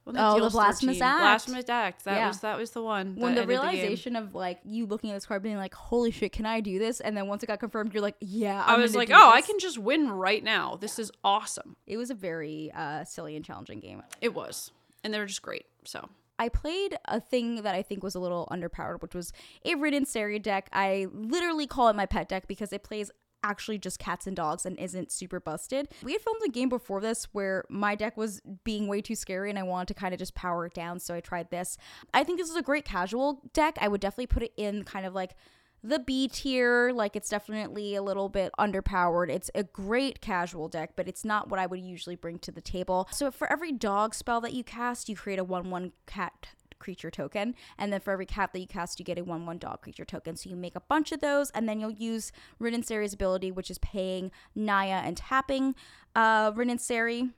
[0.07, 1.03] When Oh, the Blasphemous 13.
[1.03, 1.21] Act.
[1.21, 2.05] Blasphemous Act.
[2.05, 2.29] That Yeah.
[2.29, 3.17] was that was the one.
[3.17, 6.47] When the realization of like you looking at this card being like, holy shit, can
[6.47, 7.01] I do this?
[7.01, 9.41] And then once it got confirmed, you're like, yeah, I I'm was like, oh, I
[9.41, 10.77] can just win right now.
[10.77, 11.75] This is awesome.
[11.89, 14.01] It was a very uh, silly and challenging game.
[14.21, 14.71] It was.
[15.03, 15.67] And they were just great.
[15.85, 19.33] So I played a thing that I think was a little underpowered, which was
[19.65, 20.69] a Rin and Seri deck.
[20.73, 23.11] I literally call it my pet deck because it plays
[23.43, 25.89] actually just cats and dogs and isn't super busted.
[26.03, 29.51] We had filmed a game before this where my deck was being way too scary
[29.51, 31.77] and I wanted to kind of just power it down, so I tried this.
[32.13, 33.79] I think this is a great casual deck.
[33.81, 35.37] I would definitely put it in kind of like
[35.83, 39.31] the B tier, like it's definitely a little bit underpowered.
[39.31, 42.61] It's a great casual deck, but it's not what I would usually bring to the
[42.61, 43.09] table.
[43.13, 47.11] So for every dog spell that you cast, you create a 1 1 cat creature
[47.11, 47.55] token.
[47.79, 50.05] And then for every cat that you cast, you get a 1 1 dog creature
[50.05, 50.37] token.
[50.37, 53.51] So you make a bunch of those, and then you'll use Rin and Seri's ability,
[53.51, 55.75] which is paying Naya and tapping
[56.15, 57.31] uh, Rin and Seri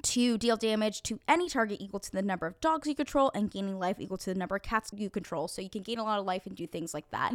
[0.00, 3.50] to deal damage to any target equal to the number of dogs you control and
[3.50, 5.48] gaining life equal to the number of cats you control.
[5.48, 7.32] So you can gain a lot of life and do things like that.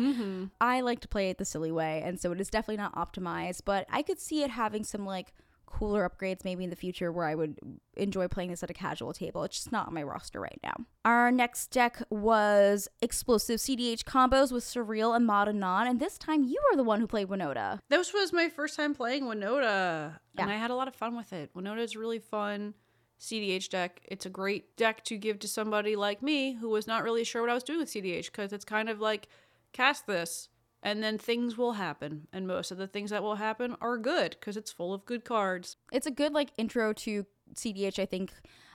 [0.61, 3.61] I like to play it the silly way, and so it is definitely not optimized,
[3.65, 5.33] but I could see it having some like
[5.73, 7.57] cooler upgrades maybe in the future where I would
[7.95, 9.43] enjoy playing this at a casual table.
[9.43, 10.75] It's just not on my roster right now.
[11.03, 16.61] Our next deck was explosive CDH combos with Surreal and Mod and this time you
[16.69, 17.79] were the one who played Winota.
[17.89, 20.19] this was my first time playing Winota.
[20.37, 21.53] And I had a lot of fun with it.
[21.55, 22.75] Winota is really fun.
[23.19, 24.01] CDH deck.
[24.03, 27.41] It's a great deck to give to somebody like me who was not really sure
[27.41, 29.27] what I was doing with CDH because it's kind of like
[29.71, 30.49] cast this
[30.83, 32.27] and then things will happen.
[32.31, 35.25] And most of the things that will happen are good because it's full of good
[35.25, 35.77] cards.
[35.91, 38.31] It's a good like intro to CDH, I think,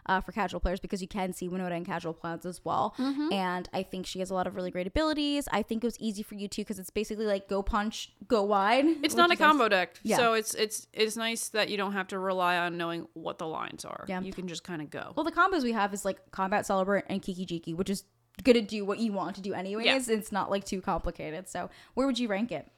[0.07, 2.95] uh, for casual players because you can see Winota in casual plans as well.
[2.99, 3.33] Mm-hmm.
[3.33, 5.47] And I think she has a lot of really great abilities.
[5.53, 8.43] I think it was easy for you too because it's basically like go punch, go
[8.43, 8.87] wide.
[9.03, 9.47] It's not a is nice.
[9.47, 10.17] combo deck, Yeah.
[10.17, 13.47] so it's it's it's nice that you don't have to rely on knowing what the
[13.47, 14.07] lines are.
[14.09, 14.21] Yeah.
[14.23, 15.13] You can just kind of go.
[15.15, 18.05] Well, the combos we have is like Combat Celebrant and Kiki Jiki, which is
[18.45, 20.09] gonna do what you want to do anyways.
[20.09, 21.49] It's not like too complicated.
[21.49, 22.69] So where would you rank it?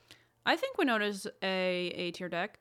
[0.47, 2.59] I think Winota's a A tier deck.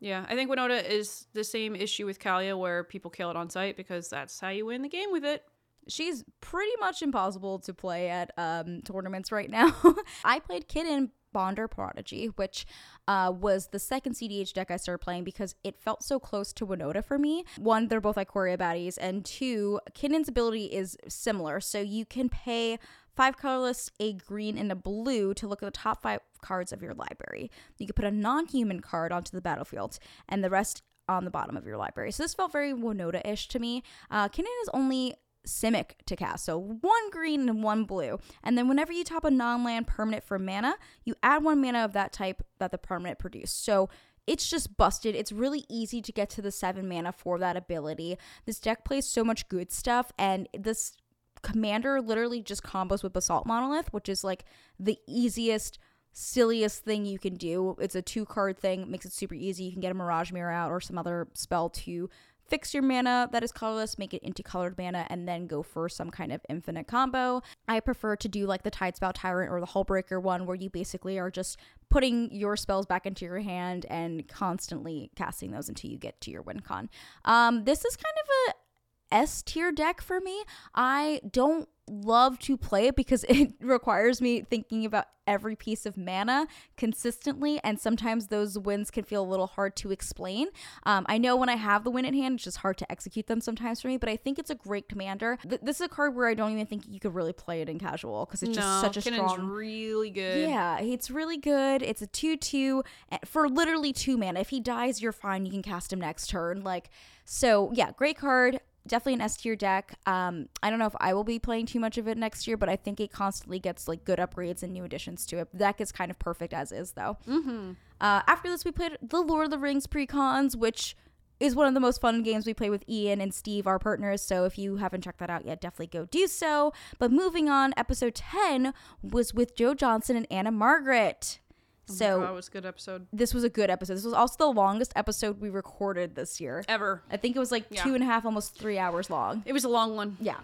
[0.00, 3.48] Yeah, I think Winota is the same issue with Kaalia where people kill it on
[3.48, 5.42] sight because that's how you win the game with it.
[5.88, 9.74] She's pretty much impossible to play at um, tournaments right now.
[10.24, 12.64] I played Kinnan Bonder Prodigy, which
[13.06, 16.66] uh, was the second CDH deck I started playing because it felt so close to
[16.66, 17.44] Winota for me.
[17.58, 21.60] One, they're both Ikoria baddies, and two, Kinnan's ability is similar.
[21.60, 22.78] So you can pay
[23.14, 26.80] five colorless, a green, and a blue to look at the top five cards of
[26.80, 27.50] your library.
[27.76, 29.98] You can put a non human card onto the battlefield,
[30.30, 32.12] and the rest on the bottom of your library.
[32.12, 33.82] So this felt very Winota ish to me.
[34.10, 35.14] Uh, Kinnan is only
[35.46, 38.18] Simic to cast, so one green and one blue.
[38.42, 41.84] And then whenever you top a non land permanent for mana, you add one mana
[41.84, 43.64] of that type that the permanent produced.
[43.64, 43.88] So
[44.26, 45.14] it's just busted.
[45.14, 48.18] It's really easy to get to the seven mana for that ability.
[48.44, 50.96] This deck plays so much good stuff, and this
[51.42, 54.44] commander literally just combos with Basalt Monolith, which is like
[54.80, 55.78] the easiest,
[56.12, 57.76] silliest thing you can do.
[57.78, 59.64] It's a two card thing, makes it super easy.
[59.64, 62.10] You can get a Mirage Mirror out or some other spell to
[62.48, 65.88] fix your mana that is colorless, make it into colored mana, and then go for
[65.88, 67.42] some kind of infinite combo.
[67.68, 71.18] I prefer to do like the Tidespout Tyrant or the Hullbreaker one, where you basically
[71.18, 71.58] are just
[71.90, 76.30] putting your spells back into your hand and constantly casting those until you get to
[76.30, 76.88] your win con.
[77.24, 78.65] Um, this is kind of a
[79.10, 80.44] S tier deck for me.
[80.74, 85.96] I don't love to play it because it requires me thinking about every piece of
[85.96, 90.48] mana consistently, and sometimes those wins can feel a little hard to explain.
[90.84, 93.26] Um, I know when I have the win in hand, it's just hard to execute
[93.26, 95.38] them sometimes for me, but I think it's a great commander.
[95.48, 97.68] Th- this is a card where I don't even think you could really play it
[97.68, 99.46] in casual because it's just such a strong.
[99.48, 100.48] really good.
[100.48, 101.82] Yeah, it's really good.
[101.82, 102.84] It's a 2 2
[103.24, 104.40] for literally two mana.
[104.40, 105.44] If he dies, you're fine.
[105.44, 106.62] You can cast him next turn.
[106.62, 106.90] Like,
[107.24, 108.60] so yeah, great card.
[108.86, 109.98] Definitely an S tier deck.
[110.06, 112.56] Um, I don't know if I will be playing too much of it next year,
[112.56, 115.48] but I think it constantly gets like good upgrades and new additions to it.
[115.52, 117.18] The deck is kind of perfect as is, though.
[117.28, 117.72] Mm-hmm.
[118.00, 120.96] Uh, after this, we played the Lord of the Rings precons, which
[121.38, 124.22] is one of the most fun games we play with Ian and Steve, our partners.
[124.22, 126.72] So if you haven't checked that out yet, definitely go do so.
[126.98, 128.72] But moving on, episode 10
[129.02, 131.40] was with Joe Johnson and Anna Margaret.
[131.88, 133.94] So that was a good episode this was a good episode.
[133.94, 136.64] This was also the longest episode we recorded this year.
[136.68, 137.02] ever.
[137.10, 137.82] I think it was like Yeah.
[137.82, 139.42] two and a half, almost three hours long.
[139.46, 140.16] It was a long one.
[140.20, 140.40] Yeah.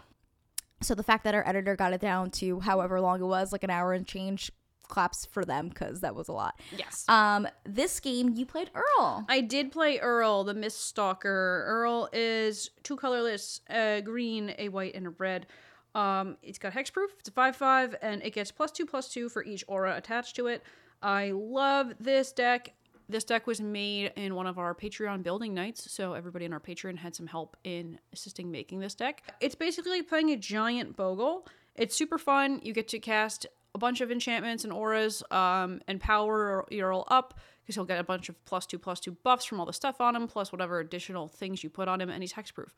[0.82, 3.62] So the fact that our editor got it down to however long it was, like
[3.64, 4.50] an hour and change,
[4.88, 6.60] claps for them because that was a lot.
[6.76, 7.04] Yes.
[7.08, 9.24] Um, this game you played Uril.
[9.28, 11.66] I did play Uril, the Mist Stalker.
[11.70, 15.46] Uril is two colorless, a green, a white, and a red.
[15.94, 17.08] Um, it's got hexproof.
[17.20, 20.46] It's a five-five, and it gets plus two, plus two for each aura attached to
[20.46, 20.62] it.
[21.02, 22.74] I love this deck.
[23.08, 26.60] This deck was made in one of our Patreon building nights, so everybody in our
[26.60, 29.22] Patreon had some help in assisting making this deck.
[29.40, 31.46] It's basically playing a giant Bogle.
[31.74, 32.60] It's super fun.
[32.62, 37.34] You get to cast a bunch of enchantments and auras um, and power Uril up
[37.62, 40.00] because he'll get a bunch of plus two plus two buffs from all the stuff
[40.00, 42.70] on him, plus whatever additional things you put on him, and he's hexproof.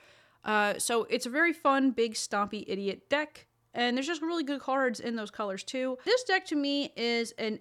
[0.45, 4.61] Uh, so it's a very fun, big, stompy idiot deck, and there's just really good
[4.61, 5.99] cards in those colors too.
[6.05, 7.61] This deck to me is an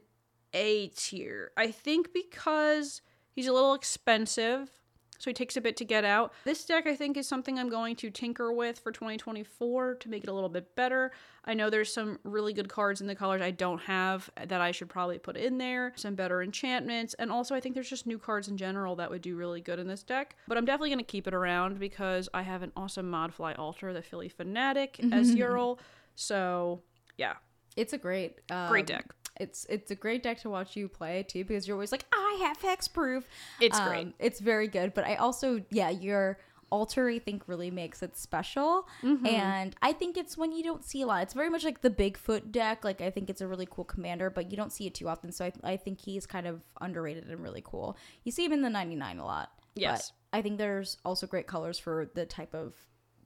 [0.54, 1.52] A tier.
[1.58, 4.72] I think because he's a little expensive,
[5.20, 6.34] so he takes a bit to get out.
[6.44, 10.24] This deck, I think, is something I'm going to tinker with for 2024 to make
[10.24, 11.12] it a little bit better.
[11.46, 14.72] I know there's some really good cards in the colors I don't have that I
[14.72, 18.20] should probably put in there, some better enchantments, and also I think there's just new
[18.20, 20.36] cards in general that would do really good in this deck.
[20.48, 23.94] But I'm definitely going to keep it around because I have an awesome Modfly Altar,
[23.94, 25.80] the Phillie Phanatic, as Uril.
[26.16, 26.82] So,
[27.18, 27.36] yeah,
[27.78, 29.06] It's a great, um, great deck.
[29.40, 32.38] It's it's a great deck to watch you play too because you're always like I
[32.42, 33.24] have hexproof.
[33.60, 34.14] It's Um, great.
[34.20, 36.38] It's very good, but I also yeah your
[36.70, 39.26] altar I think really makes it special, Mm-hmm.
[39.28, 41.22] and I think it's when you don't see a lot.
[41.24, 42.84] It's very much like the Bigfoot deck.
[42.84, 45.32] Like I think it's a really cool commander, but you don't see it too often.
[45.32, 47.96] So I, I think he's kind of underrated and really cool.
[48.24, 49.52] You see him in the 99 a lot.
[49.76, 50.14] but Yes.
[50.32, 52.74] I think there's also great colors for the type of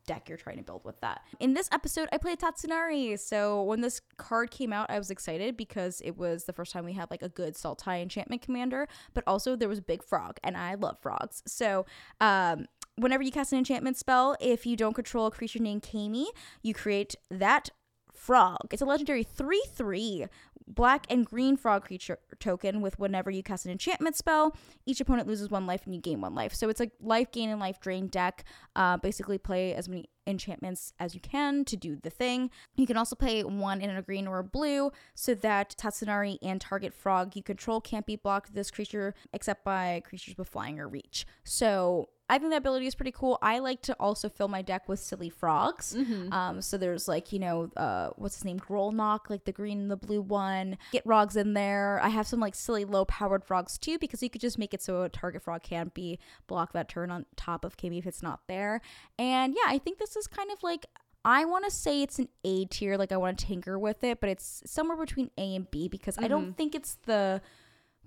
[0.07, 1.21] deck you're trying to build with that.
[1.39, 3.19] In this episode, I played Tatsunari.
[3.19, 6.85] So when this card came out, I was excited because it was the first time
[6.85, 10.57] we had like a good Sultai enchantment commander, but also there was Big Frog, and
[10.57, 11.43] I love frogs.
[11.45, 11.85] So
[12.19, 12.65] um
[12.95, 16.25] whenever you cast an enchantment spell, if you don't control a creature named Keimi,
[16.63, 17.69] you create that
[18.13, 18.57] frog.
[18.71, 20.25] It's a legendary 3 3
[20.67, 25.27] black and green frog creature token with whenever you cast an enchantment spell, each opponent
[25.27, 26.53] loses one life and you gain one life.
[26.53, 28.43] So it's a life gain and life drain deck.
[28.75, 32.51] Uh, basically, play as many enchantments as you can to do the thing.
[32.75, 36.59] You can also play one in a green or a blue so that Tatsunari and
[36.59, 40.87] target frog you control can't be blocked this creature except by creatures with flying or
[40.87, 41.25] reach.
[41.43, 43.39] So I think that ability is pretty cool.
[43.41, 45.95] I like to also fill my deck with silly frogs.
[45.97, 46.33] Mm-hmm.
[46.33, 48.59] Um, so there's like, you know, uh, what's his name?
[48.59, 50.77] Grolnok, like the green and the blue one.
[50.91, 52.01] Get frogs in there.
[52.03, 54.81] I have some like silly low powered frogs too, because you could just make it
[54.81, 58.21] so a target frog can't be blocked that turn on top of Keimi if it's
[58.21, 58.81] not there.
[59.17, 60.85] And yeah, I think this is kind of like
[61.25, 64.21] I want to say it's an A tier, like I want to tinker with it,
[64.21, 67.41] but it's somewhere between A and B because I don't think it's the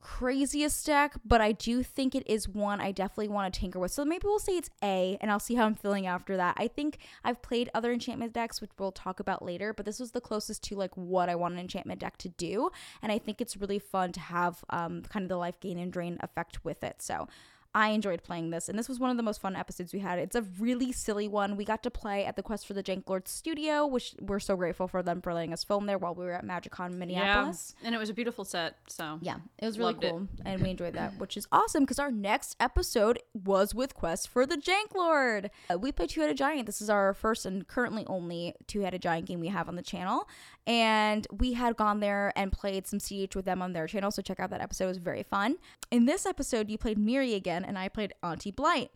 [0.00, 3.92] craziest deck, but I do think it is one I definitely want to tinker with.
[3.92, 6.54] So maybe we'll say it's A, and I'll see how I'm feeling after that.
[6.58, 10.12] I think I've played other enchantment decks, which we'll talk about later, but this was
[10.12, 12.70] the closest to like what I want an enchantment deck to do,
[13.02, 15.92] and I think it's really fun to have um, kind of the life gain and
[15.92, 17.02] drain effect with it.
[17.02, 17.28] So
[17.74, 20.18] I enjoyed playing this, and this was one of the most fun episodes we had.
[20.18, 21.56] It's a really silly one.
[21.56, 24.56] We got to play at the Quest for the Jank Lord studio, which we're so
[24.56, 27.74] grateful for them for letting us film there while we were at MagicCon Minneapolis.
[27.80, 28.74] Yeah, and it was a beautiful set.
[28.88, 30.10] So Yeah, it was really Loved it.
[30.10, 34.28] cool, and we enjoyed that, which is awesome because our next episode was with Quest
[34.28, 35.50] for the Jank Lord.
[35.72, 36.66] Uh, we played Two Headed Giant.
[36.66, 39.82] This is our first and currently only Two Headed Giant game we have on the
[39.82, 40.28] channel,
[40.66, 44.10] and we had gone there and played some CH with them on their channel.
[44.10, 45.56] So check out that episode; it was very fun.
[45.90, 48.90] In this episode, you played Miri again, and I played Auntie Blight.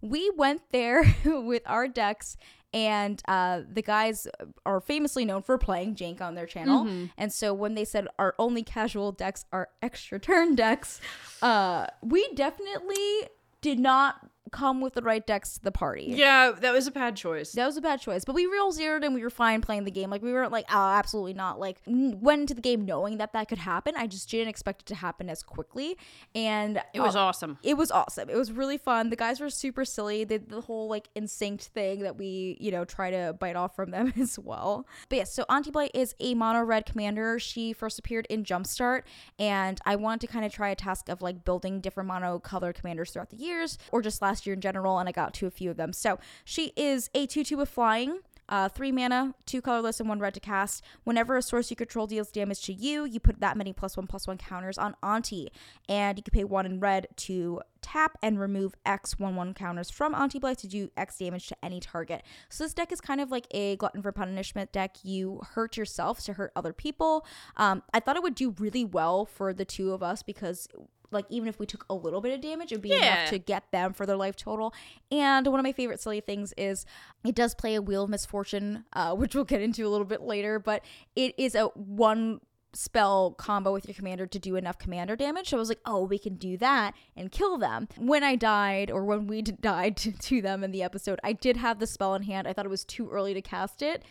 [0.00, 2.36] We went there with our decks
[2.74, 4.26] and uh, the guys
[4.64, 6.86] are famously known for playing Jank on their channel.
[7.18, 10.98] And so when they said our only casual decks are extra turn decks,
[11.42, 13.28] uh, we definitely
[13.60, 16.04] did not come with the right decks to the party.
[16.08, 17.52] yeah, that was a bad choice.
[17.52, 19.90] That was a bad choice, but we real zeroed and we were fine playing the
[19.90, 20.10] game.
[20.10, 21.58] Like we weren't like, oh, absolutely not.
[21.58, 23.94] Like went into the game knowing that that could happen.
[23.96, 25.96] I just didn't expect it to happen as quickly,
[26.34, 27.58] and It was uh, awesome.
[27.62, 28.28] it was awesome.
[28.30, 29.10] It was really fun.
[29.10, 30.24] The guys were super silly.
[30.24, 33.74] They did the whole like instinct thing that we, you know, try to bite off
[33.74, 34.86] from them as well.
[35.08, 37.38] But yes, so Auntie Blight is a mono red commander.
[37.38, 39.02] She first appeared in Jumpstart,
[39.38, 42.72] and I wanted to kind of try a task of like building different mono color
[42.72, 45.50] commanders throughout the years, or just last year in general, and I got to a
[45.50, 45.92] few of them.
[45.92, 48.20] So she is a 2 2 with flying.
[48.48, 50.84] Uh, three mana, two colorless, and one red to cast.
[51.04, 54.06] Whenever a source you control deals damage to you, you put that many plus one
[54.06, 55.50] plus one counters on Auntie,
[55.88, 59.90] and you can pay one in red to tap and remove X one one counters
[59.90, 62.24] from Auntie Blight to do X damage to any target.
[62.50, 64.98] So this deck is kind of like a glutton for punishment deck.
[65.02, 67.24] You hurt yourself to hurt other people.
[67.56, 70.68] Um, I thought it would do really well for the two of us because.
[71.12, 73.20] Like even if we took a little bit of damage, it would be Yeah.
[73.20, 74.72] enough to get them for their life total.
[75.10, 76.84] And one of my favorite silly things is
[77.24, 80.22] it does play a Wheel of Misfortune, uh, which we'll get into a little bit
[80.22, 80.84] later, but
[81.16, 82.40] it is a one
[82.74, 85.50] spell combo with your commander to do enough commander damage.
[85.50, 87.86] So I was like, oh, we can do that and kill them.
[87.98, 91.58] When I died, or when we died to, to them in the episode, I did
[91.58, 92.48] have the spell in hand.
[92.48, 94.02] I thought it was too early to cast it,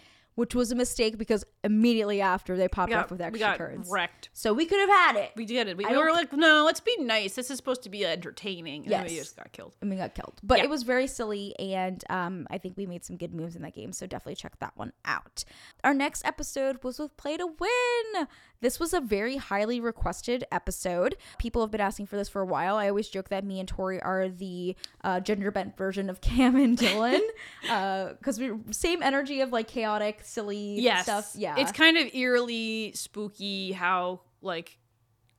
[0.42, 3.58] which was a mistake because immediately after they popped got, off with we extra got
[3.58, 3.88] turns.
[3.92, 4.30] wrecked.
[4.34, 5.32] So we could have had it.
[5.36, 5.78] We did it.
[5.78, 7.36] We, we were like, no, let's be nice.
[7.36, 8.84] This is supposed to be entertaining.
[8.86, 9.76] And then we just got killed.
[9.82, 10.40] and we got killed.
[10.42, 10.64] But Yeah.
[10.64, 13.76] it was very silly, and um, I think we made some good moves in that
[13.76, 13.94] game.
[13.94, 15.44] So definitely check that one out.
[15.84, 18.28] Our next episode was with Play to Win.
[18.62, 21.16] This was a very highly requested episode.
[21.40, 22.76] People have been asking for this for a while.
[22.78, 26.56] I always joke that me and Tori are the uh, gender bent version of Cam
[26.56, 27.20] and Dylan
[28.20, 31.04] because we same energy of like chaotic, silly Yes.
[31.04, 31.32] stuff.
[31.36, 34.78] Yeah, It's kind of eerily spooky how, like,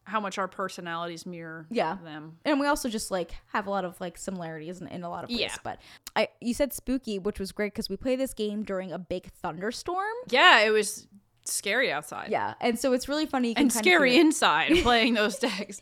[0.04, 1.96] how much our personalities mirror Yeah.
[2.02, 2.38] them.
[2.44, 5.22] and we also just like have a lot of like similarities in, in a lot
[5.22, 5.38] of ways.
[5.38, 5.54] Yeah.
[5.62, 5.78] But
[6.16, 9.26] I, you said spooky, which was great because we play this game during a big
[9.30, 10.12] thunderstorm.
[10.28, 11.06] Yeah, it was
[11.44, 12.30] scary outside.
[12.30, 13.48] Yeah, and so it's really funny.
[13.50, 15.80] You can And scary inside playing those decks.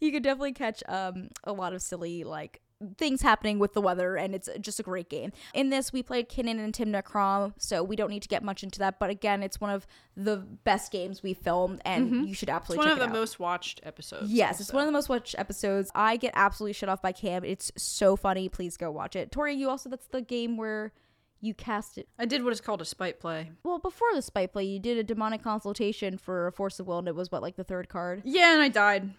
[0.00, 2.60] you could definitely catch um a lot of silly like
[2.96, 5.32] things happening with the weather, and it's just a great game.
[5.52, 8.62] In this, we played Kinnan and Tymna Kraum, so we don't need to get much
[8.62, 8.98] into that.
[8.98, 12.86] But again, it's one of the best games we filmed, and you should absolutely It's
[12.86, 13.20] one of the out.
[13.20, 14.32] most watched episodes.
[14.32, 15.90] Yes, it's one of the most watched episodes.
[15.94, 17.44] I get absolutely shut off by Cam.
[17.44, 18.48] It's so funny.
[18.48, 19.30] Please go watch it.
[19.30, 20.94] Tori, you also that's the game where
[21.40, 22.08] you cast it.
[22.18, 23.50] I did what is called a spite play.
[23.64, 26.98] Well, before the spite play, you did a demonic consultation for a Force of Will,
[26.98, 28.22] and it was what like the third card.
[28.24, 29.10] Yeah, and I died.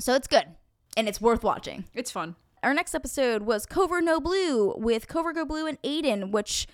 [0.00, 0.46] So it's good,
[0.96, 1.84] and it's worth watching.
[1.94, 2.36] It's fun.
[2.62, 6.66] Our next episode was Cover No Blue with Cover Go Blue and Aiden, which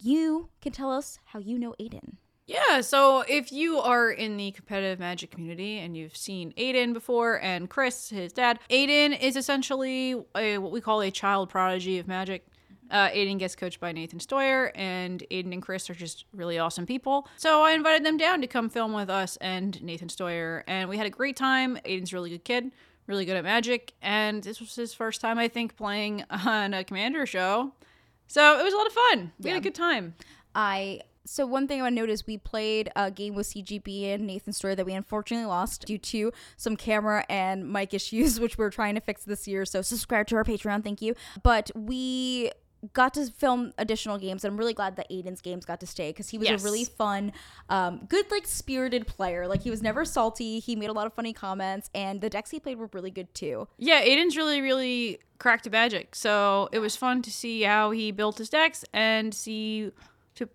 [0.00, 2.16] you can tell us how you know Aiden.
[2.46, 7.40] Yeah, so if you are in the competitive magic community and you've seen Aiden before
[7.42, 12.06] and Chris, his dad, Aiden is essentially a, what we call a child prodigy of
[12.06, 12.46] magic.
[12.90, 16.86] Uh, Aiden gets coached by Nathan Steuer, and Aiden and Chris are just really awesome
[16.86, 17.28] people.
[17.36, 20.96] So I invited them down to come film with us and Nathan Steuer, and we
[20.96, 21.78] had a great time.
[21.84, 22.70] Aiden's a really good kid,
[23.06, 26.84] really good at magic, and this was his first time, I think, playing on a
[26.84, 27.72] commander show.
[28.28, 29.32] So it was a lot of fun.
[29.40, 30.14] We had a good time.
[30.54, 34.14] I so one thing I want to note is we played a game with CGB
[34.14, 38.56] and Nathan Steuer that we unfortunately lost due to some camera and mic issues, which
[38.56, 39.64] we're trying to fix this year.
[39.64, 41.14] So subscribe to our Patreon, thank you.
[41.42, 42.52] But we
[42.92, 44.44] got to film additional games.
[44.44, 46.60] I'm really glad that Aiden's games got to stay because he was Yes.
[46.60, 47.32] a really fun,
[47.68, 49.48] um, good like spirited player.
[49.48, 50.58] Like he was never salty.
[50.60, 53.32] He made a lot of funny comments, and the decks he played were really good
[53.34, 53.66] too.
[53.78, 56.14] Yeah, Aiden's really, really cracked at magic.
[56.14, 59.90] So it was fun to see how he built his decks and see
[60.34, 60.48] to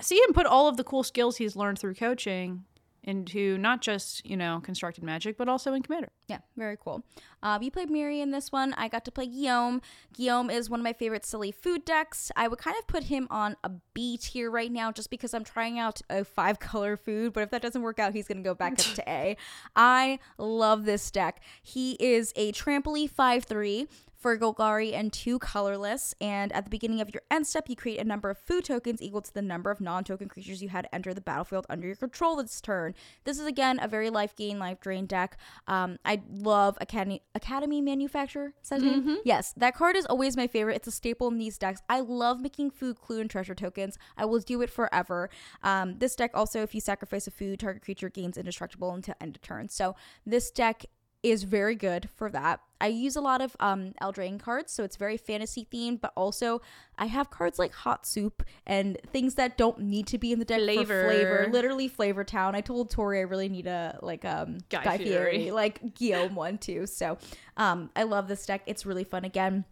[0.00, 2.64] see him put all of the cool skills he's learned through coaching
[3.02, 6.10] into not just you know constructed magic, but also in commander.
[6.28, 7.02] Yeah, very cool.
[7.42, 8.74] Uh, we played Mirri in this one.
[8.74, 9.80] I got to play Gyome.
[10.16, 12.30] Gyome is one of my favorite silly food decks.
[12.36, 15.44] I would kind of put him on a B tier right now just because I'm
[15.44, 18.48] trying out a five color food, but if that doesn't work out, he's going to
[18.48, 19.36] go back up to A.
[19.74, 21.40] I love this deck.
[21.62, 23.88] He is a trampoline 5 3
[24.20, 26.14] for Golgari and two colorless.
[26.20, 29.00] And at the beginning of your end step, you create a number of food tokens
[29.00, 31.96] equal to the number of non token creatures you had enter the battlefield under your
[31.96, 32.94] control this turn.
[33.24, 35.38] This is again a very life gain, life drain deck.
[35.66, 38.52] Um, I love Academy Academy Manufactor.
[38.60, 39.18] His name?
[39.24, 40.76] Yes, that card is always my favorite.
[40.76, 41.80] It's a staple in these decks.
[41.88, 43.96] I love making food, clue, and treasure tokens.
[44.16, 45.30] I will do it forever.
[45.62, 49.36] Um, this deck also, if you sacrifice a food, target creature gains indestructible until end
[49.36, 49.68] of turn.
[49.68, 50.84] So this deck
[51.22, 52.60] is very good for that.
[52.80, 56.62] I use a lot of um Eldraine cards, so it's very fantasy themed, but also
[56.98, 60.44] I have cards like Hot Soup and things that don't need to be in the
[60.44, 61.02] deck Flavor.
[61.02, 61.48] for flavor.
[61.52, 62.54] Literally Flavor Town.
[62.54, 65.30] I told Tori I really need a like um Guy Guy, Fieri.
[65.38, 66.86] Fieri, like Gyome one too.
[66.86, 67.18] So
[67.56, 68.62] um I love this deck.
[68.66, 69.64] It's really fun again.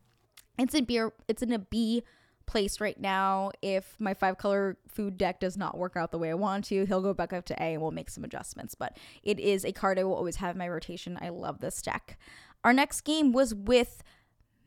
[0.58, 2.02] It's in beer it's in a B
[2.48, 3.52] place right now.
[3.62, 6.84] If my five color food deck does not work out the way I want to,
[6.86, 8.74] he'll go back up to A and we'll make some adjustments.
[8.74, 11.16] But it is a card I will always have in my rotation.
[11.20, 12.18] I love this deck.
[12.64, 14.02] Our next game was with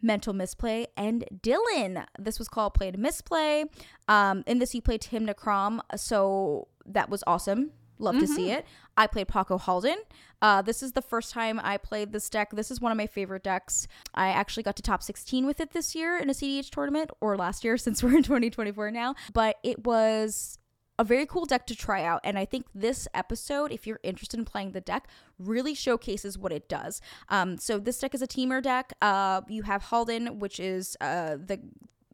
[0.02, 2.06] Mental Misplay and Dylan.
[2.18, 3.66] This was called Play to Misplay.
[4.08, 7.72] Um, in this, you played Tymna Kraum, so that was awesome.
[8.02, 8.66] Love to see it.
[8.98, 9.98] I played Pako Haldan.
[10.42, 12.52] Uh, this is the first time I played this deck.
[12.52, 13.88] This is one of my favorite decks.
[14.14, 17.38] I actually got to top 16 with it this year in a CDH tournament, or
[17.38, 19.16] last year since we're in 2024 now.
[19.34, 20.58] But it was
[21.00, 22.22] a very cool deck to try out.
[22.24, 25.08] And I think this episode, if you're interested in playing the deck,
[25.40, 27.02] really showcases what it does.
[27.30, 28.94] Um, so this deck is a teamer deck.
[29.02, 31.60] Uh, you have Haldan, which is uh, the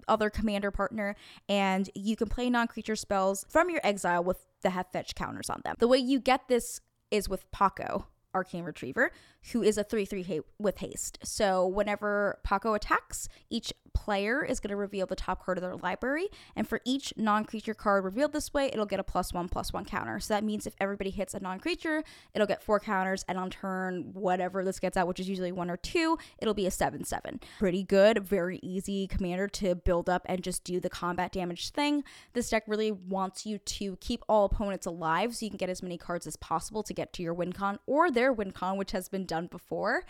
[0.07, 1.15] other commander partner,
[1.47, 5.49] and you can play non creature spells from your exile with the have fetch counters
[5.49, 5.75] on them.
[5.79, 8.05] The way you get this is with Pako.
[8.35, 9.11] Arcane Retriever,
[9.51, 11.19] who is a 3 3 ha- with haste.
[11.23, 15.75] So, whenever Pako attacks, each player is going to reveal the top card of their
[15.75, 16.27] library.
[16.55, 19.73] And for each non creature card revealed this way, it'll get a plus one plus
[19.73, 20.19] one counter.
[20.19, 23.23] So, that means if everybody hits a non creature, it'll get four counters.
[23.27, 26.67] And on turn, whatever this gets out, which is usually one or two, it'll be
[26.67, 27.39] a 7 7.
[27.59, 32.03] Pretty good, very easy commander to build up and just do the combat damage thing.
[32.33, 35.81] This deck really wants you to keep all opponents alive so you can get as
[35.81, 38.91] many cards as possible to get to your win con or their win con, which
[38.91, 40.03] has been done before.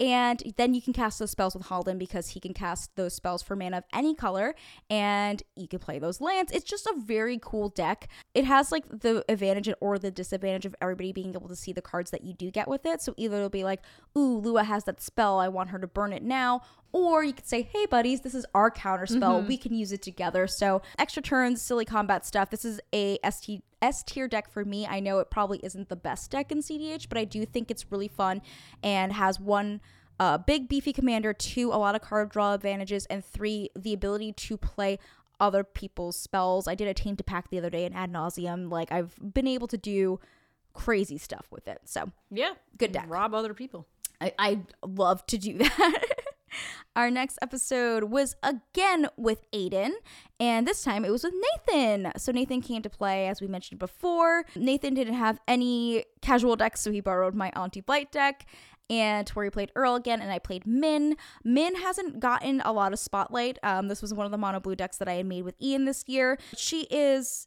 [0.00, 3.42] And then you can cast those spells with Haldan because he can cast those spells
[3.42, 4.54] for mana of any color
[4.88, 6.50] and you can play those lands.
[6.52, 8.08] It's just a very cool deck.
[8.34, 11.82] It has like the advantage or the disadvantage of everybody being able to see the
[11.82, 13.02] cards that you do get with it.
[13.02, 13.82] So either it'll be like,
[14.16, 16.62] ooh, Lua has that spell, I want her to burn it now.
[16.92, 19.38] Or you could say, hey, buddies, this is our counter spell.
[19.38, 19.48] Mm-hmm.
[19.48, 20.48] We can use it together.
[20.48, 22.50] So, extra turns, silly combat stuff.
[22.50, 24.86] This is a ST, S tier deck for me.
[24.86, 27.90] I know it probably isn't the best deck in CDH, but I do think it's
[27.90, 28.42] really fun
[28.82, 29.80] and has one
[30.18, 34.32] uh, big, beefy commander, two, a lot of card draw advantages, and three, the ability
[34.34, 34.98] to play
[35.40, 36.68] other people's spells.
[36.68, 38.68] I did a to Pack the other day and Ad Nauseam.
[38.68, 40.20] Like, I've been able to do
[40.74, 41.80] crazy stuff with it.
[41.86, 43.06] So, Yeah, Good deck.
[43.08, 43.86] Rob other people.
[44.20, 46.04] I, I love to do that.
[46.96, 49.92] Our next episode was again with Aiden,
[50.38, 51.34] and this time it was with
[51.66, 52.12] Nathan.
[52.16, 54.44] So Nathan came to play, as we mentioned before.
[54.56, 58.46] Nathan didn't have any casual decks, so he borrowed my Auntie Blight deck.
[58.88, 61.16] And Tori played Earl again, and I played Minn.
[61.44, 63.56] Minn hasn't gotten a lot of spotlight.
[63.62, 65.84] Um, this was one of the mono blue decks that I had made with Ian
[65.84, 66.38] this year.
[66.56, 67.46] She is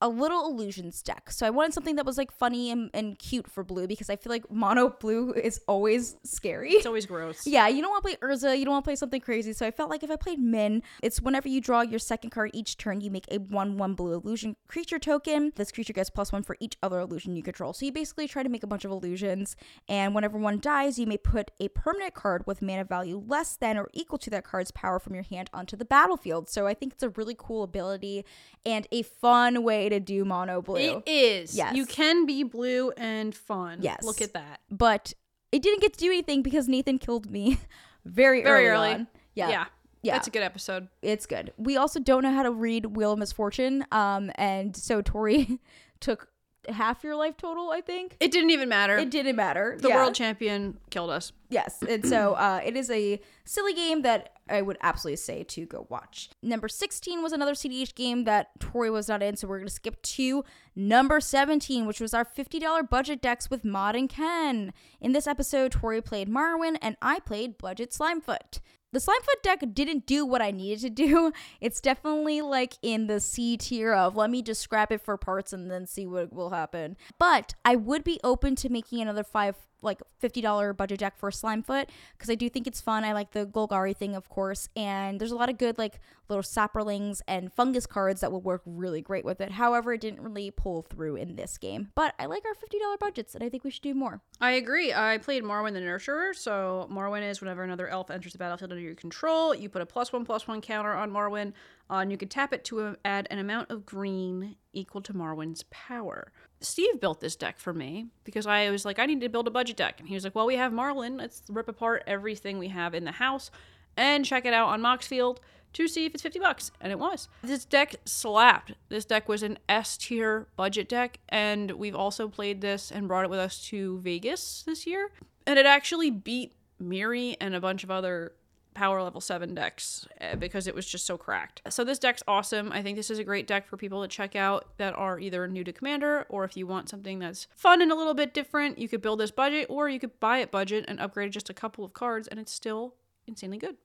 [0.00, 1.30] a little illusions deck.
[1.30, 4.16] So I wanted something that was like funny and, and cute for blue because I
[4.16, 6.72] feel like mono blue is always scary.
[6.72, 7.46] It's always gross.
[7.56, 9.54] Yeah, you don't want to play Urza, you don't want to play something crazy.
[9.54, 12.50] So I felt like if I played Minn, it's whenever you draw your second card
[12.52, 15.52] each turn, you make a 1 1 blue illusion creature token.
[15.56, 17.72] This creature gets plus one for each other illusion you control.
[17.72, 19.56] So you basically try to make a bunch of illusions,
[19.88, 23.78] and whenever one dies, you may put a permanent card with mana value less than
[23.78, 26.50] or equal to that card's power from your hand onto the battlefield.
[26.50, 28.24] So I think it's a really cool ability
[28.66, 31.02] and a fun way to do mono blue.
[31.04, 31.54] It is.
[31.56, 31.74] Yes.
[31.74, 33.78] You can be blue and fun.
[33.82, 34.02] Yes.
[34.04, 34.60] Look at that.
[34.70, 35.12] but
[35.52, 37.58] it didn't get to do anything because Nathan killed me
[38.04, 38.86] very, Very early.
[38.88, 38.94] early.
[38.94, 39.06] on.
[39.34, 39.48] Yeah.
[39.48, 39.64] Yeah.
[40.02, 40.12] Yeah.
[40.14, 40.88] That's a good episode.
[41.02, 41.52] it's good.
[41.56, 43.84] We also don't know how to read Wheel of Misfortune.
[43.90, 45.58] Um, and so Tori
[46.00, 46.28] took
[46.68, 48.16] half your life total, I think.
[48.20, 48.96] It didn't even matter.
[48.98, 49.76] It didn't matter.
[49.80, 49.96] the Yeah.
[49.96, 51.32] world champion killed us.
[51.48, 51.82] Yes.
[51.88, 55.86] And so uh, it is a silly game that I would absolutely say to go
[55.88, 56.30] watch.
[56.42, 59.72] Number 16 was another CDH game that Tori was not in, so we're going to
[59.74, 60.44] skip to
[60.76, 64.72] number 17, which was our $50 budget decks with Mod and Ken.
[65.00, 68.60] In this episode, Tori played Marwyn and I played Budget Slimefoot.
[68.92, 71.32] The Slimefoot deck didn't do what I needed to do.
[71.60, 75.52] It's definitely like in the C tier of let me just scrap it for parts
[75.52, 76.96] and then see what will happen.
[77.18, 81.86] But I would be open to making another five like $50 budget deck for Slimefoot
[82.16, 83.04] because I do think it's fun.
[83.04, 86.42] I like the Golgari thing, of course, and there's a lot of good like little
[86.42, 89.52] saprolings and fungus cards that will work really great with it.
[89.52, 91.90] However, it didn't really pull through in this game.
[91.94, 94.20] But I like our $50 budgets and I think we should do more.
[94.40, 94.92] I agree.
[94.92, 96.34] I played Marwyn the Nurturer.
[96.34, 99.86] So Marwyn is whenever another elf enters the battlefield under your control, you put a
[99.86, 101.52] plus one plus one counter on Marwyn,
[101.90, 105.64] uh, and you can tap it to add an amount of green equal to Marwyn's
[105.70, 106.32] power.
[106.60, 109.50] Steve built this deck for me because I was like, I need to build a
[109.50, 111.18] budget deck, and he was like, Well, we have Marwyn.
[111.18, 113.50] Let's rip apart everything we have in the house
[113.96, 115.38] and check it out on Moxfield
[115.72, 116.70] to see if it's 50 bucks.
[116.80, 117.28] And it was.
[117.42, 118.72] This deck slapped.
[118.88, 121.18] This deck was an S tier budget deck.
[121.28, 125.10] And we've also played this and brought it with us to Vegas this year.
[125.46, 128.32] And it actually beat Mirri and a bunch of other
[128.76, 131.62] power level 7 decks uh, because it was just so cracked.
[131.70, 132.70] So this deck's awesome.
[132.70, 135.48] I think this is a great deck for people to check out that are either
[135.48, 138.78] new to Commander or if you want something that's fun and a little bit different,
[138.78, 141.54] you could build this budget or you could buy it budget and upgrade just a
[141.54, 142.94] couple of cards and it's still
[143.26, 143.76] insanely good.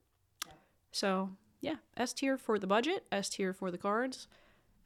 [0.92, 1.30] So,
[1.62, 4.28] yeah, S tier for the budget, S tier for the cards,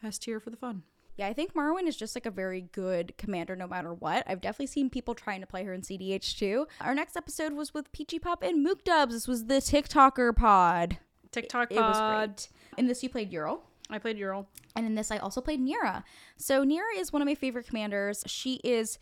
[0.04, 0.84] S tier for the fun.
[1.18, 4.24] Yeah, I think Marwyn is just like a very good commander no matter what.
[4.28, 6.68] I've definitely seen people trying to play her in CDH too.
[6.82, 9.14] Our next episode was with Peachy Pop and Mook Dubs.
[9.14, 10.98] This was the TikToker pod.
[11.32, 12.28] TikTok It was pod.
[12.30, 12.50] great.
[12.78, 13.60] In this, you played Uril.
[13.90, 14.48] I played Uril.
[14.76, 16.04] And in this, I also played Nira.
[16.38, 18.24] So Nira is one of my favorite commanders.
[18.26, 18.98] She is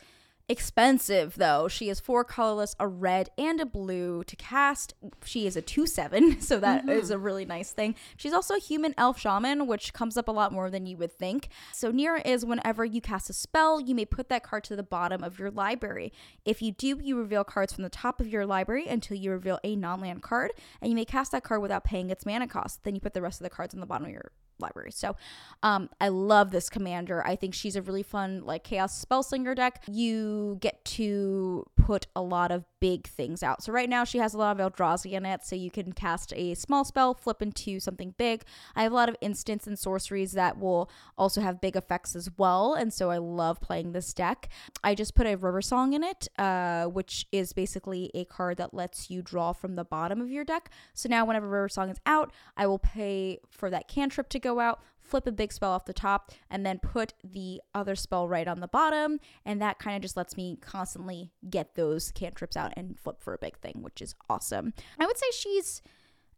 [0.48, 1.68] expensive though.
[1.68, 4.94] She is four colorless, a red and a blue to cast.
[5.24, 7.14] She is a 2-7, so that is mm-hmm.
[7.14, 7.94] a really nice thing.
[8.16, 11.12] She's also a human elf shaman, which comes up a lot more than you would
[11.12, 11.48] think.
[11.72, 14.82] So Nira is whenever you cast a spell, you may put that card to the
[14.82, 16.12] bottom of your library.
[16.44, 19.58] If you do, you reveal cards from the top of your library until you reveal
[19.64, 22.84] a non-land card, and you may cast that card without paying its mana cost.
[22.84, 24.92] Then you put the rest of the cards on the bottom of your library.
[24.92, 25.16] So
[25.62, 27.26] um, I love this commander.
[27.26, 29.82] I think she's a really fun like chaos spellslinger deck.
[29.88, 33.62] You get to put a lot of big things out.
[33.62, 36.32] So right now she has a lot of Eldrazi in it, so you can cast
[36.34, 38.44] a small spell, flip into something big.
[38.76, 42.28] I have a lot of instants and sorceries that will also have big effects as
[42.36, 44.48] well, and so I love playing this deck.
[44.82, 48.74] I just put a River Song in it, uh, which is basically a card that
[48.74, 50.70] lets you draw from the bottom of your deck.
[50.92, 54.60] So now whenever River Song is out, I will pay for that cantrip to go
[54.60, 58.46] out, flip a big spell off the top, and then put the other spell right
[58.46, 59.18] on the bottom.
[59.44, 63.34] And that kind of just lets me constantly get those cantrips out and flip for
[63.34, 64.72] a big thing, which is awesome.
[65.00, 65.82] I would say she's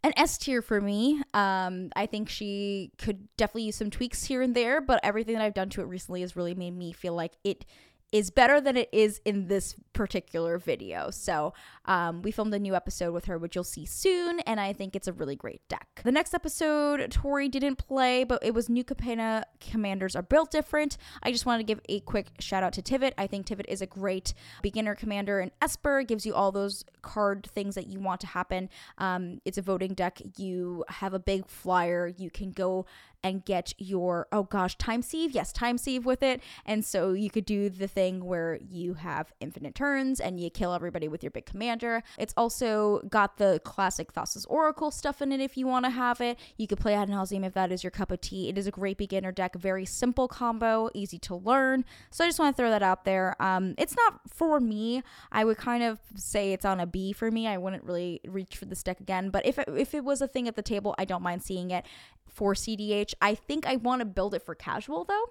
[0.02, 1.20] an S tier for me.
[1.34, 5.42] Um, I think she could definitely use some tweaks here and there, but everything that
[5.42, 7.64] I've done to it recently has really made me feel like it
[8.12, 11.11] is better than it is in this particular video.
[11.11, 11.54] So
[11.86, 14.94] um, we filmed a new episode with her, which you'll see soon, and I think
[14.94, 16.02] it's a really great deck.
[16.04, 20.96] The next episode, Tori didn't play, but it was New Capenna commanders are built different.
[21.22, 23.12] I just wanted to give a quick shout out to Tivit.
[23.18, 27.48] I think Tivit is a great beginner commander, and Esper gives you all those card
[27.54, 28.68] things that you want to happen.
[28.98, 30.20] Um, it's a voting deck.
[30.36, 32.07] You have a big flyer.
[32.07, 32.86] You can go
[33.23, 35.33] and get your oh gosh time sieve?
[35.33, 36.41] Yes time sieve with it.
[36.64, 40.73] And so you could do the thing where you have infinite turns and you kill
[40.73, 42.03] everybody with your big commander.
[42.19, 46.21] It's also got the classic thassa's oracle stuff in it if you want to have
[46.21, 46.39] it.
[46.57, 48.49] You could play ad nauseam if that is your cup of tea.
[48.49, 51.85] It is a great beginner deck very simple combo easy to learn.
[52.11, 53.41] So i just want to throw that out there.
[53.41, 55.03] Um, it's not for me.
[55.33, 57.47] I would kind of say it's on a b for me.
[57.47, 59.31] I wouldn't really reach for this deck again.
[59.31, 61.71] But if it, if it was a thing at the table i don't mind seeing
[61.71, 61.87] it
[62.29, 63.14] for CDH.
[63.20, 65.24] I think I want to build it for casual though.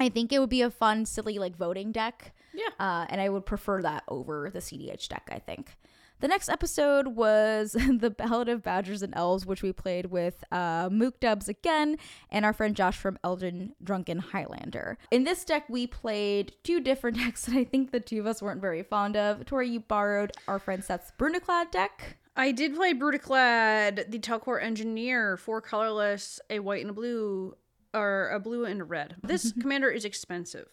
[0.00, 2.34] I think it would be a fun, silly, like voting deck.
[2.54, 2.68] Yeah.
[2.80, 5.76] Uh, and I would prefer that over the CDH deck, I think.
[6.22, 10.88] The next episode was the Ballad of Badgers and Elves, which we played with uh,
[10.90, 11.96] Mook Dubs again
[12.30, 14.98] and our friend Josh from Elden Drunken Highlander.
[15.10, 18.40] In this deck, we played two different decks that I think the two of us
[18.40, 19.44] weren't very fond of.
[19.46, 22.18] Tori, you borrowed our friend Seth's Brudiclad deck.
[22.34, 27.54] I did play Brudiclad, the Telchor Engineer, four colorless, a white and a blue,
[27.92, 29.16] or a blue and a red.
[29.22, 30.68] This commander is expensive.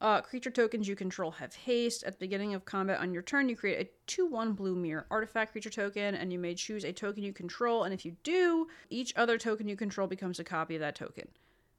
[0.00, 2.04] Uh, creature tokens you control have haste.
[2.04, 5.06] At the beginning of combat on your turn, you create a 2 1 blue mirror
[5.10, 7.84] artifact creature token, and you may choose a token you control.
[7.84, 11.28] And if you do, each other token you control becomes a copy of that token.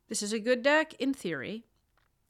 [0.08, 1.66] This is a good deck in theory.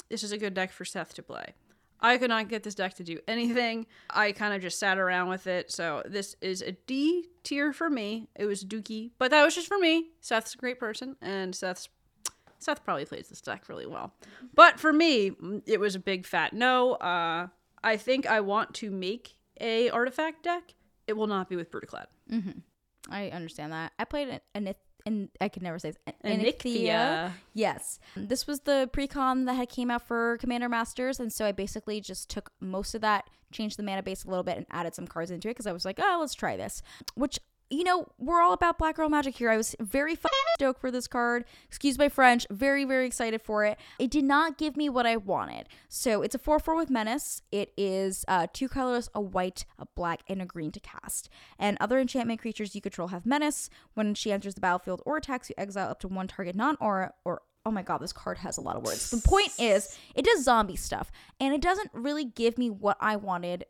[0.09, 1.55] This is a good deck for Seth to play.
[1.99, 3.87] I could not get this deck to do anything.
[4.09, 5.71] I kind of just sat around with it.
[5.71, 8.27] So this is a D tier for me.
[8.35, 10.09] It was dookie, but that was just for me.
[10.21, 11.89] Seth's a great person, and Seth's
[12.59, 14.13] Seth probably plays this deck really well.
[14.53, 15.31] But for me,
[15.65, 16.93] it was a big fat no.
[16.93, 17.47] Uh,
[17.83, 20.73] I think I want to make a artifact deck.
[21.07, 22.05] It will not be with Brudiclad.
[23.09, 23.93] I understand that.
[23.99, 24.73] I played an, an,
[25.05, 26.15] an I could never say this.
[26.23, 27.31] Anikthea.
[27.53, 27.99] Yes.
[28.15, 32.01] This was the pre-con that had came out for Commander Masters, and so I basically
[32.01, 35.07] just took most of that, changed the mana base a little bit, and added some
[35.07, 36.81] cards into it because I was like, oh, let's try this.
[37.15, 37.39] Which
[37.70, 39.49] you know, we're all about Black Girl Magic here.
[39.49, 40.26] I was very f-
[40.57, 41.45] stoked for this card.
[41.68, 42.45] Excuse my French.
[42.49, 43.78] Very, very excited for it.
[43.99, 45.68] It did not give me what I wanted.
[45.89, 47.41] So it's a 4 4 with Menace.
[47.51, 51.30] It is uh, two colors, a white, a black, and a green to cast.
[51.57, 53.70] And other enchantment creatures you control have Menace.
[53.93, 57.13] When she enters the battlefield or attacks, you exile up to one target non aura
[57.24, 59.09] or Oh my god, this card has a lot of words.
[59.09, 63.16] The point is, it does zombie stuff, and it doesn't really give me what I
[63.16, 63.66] wanted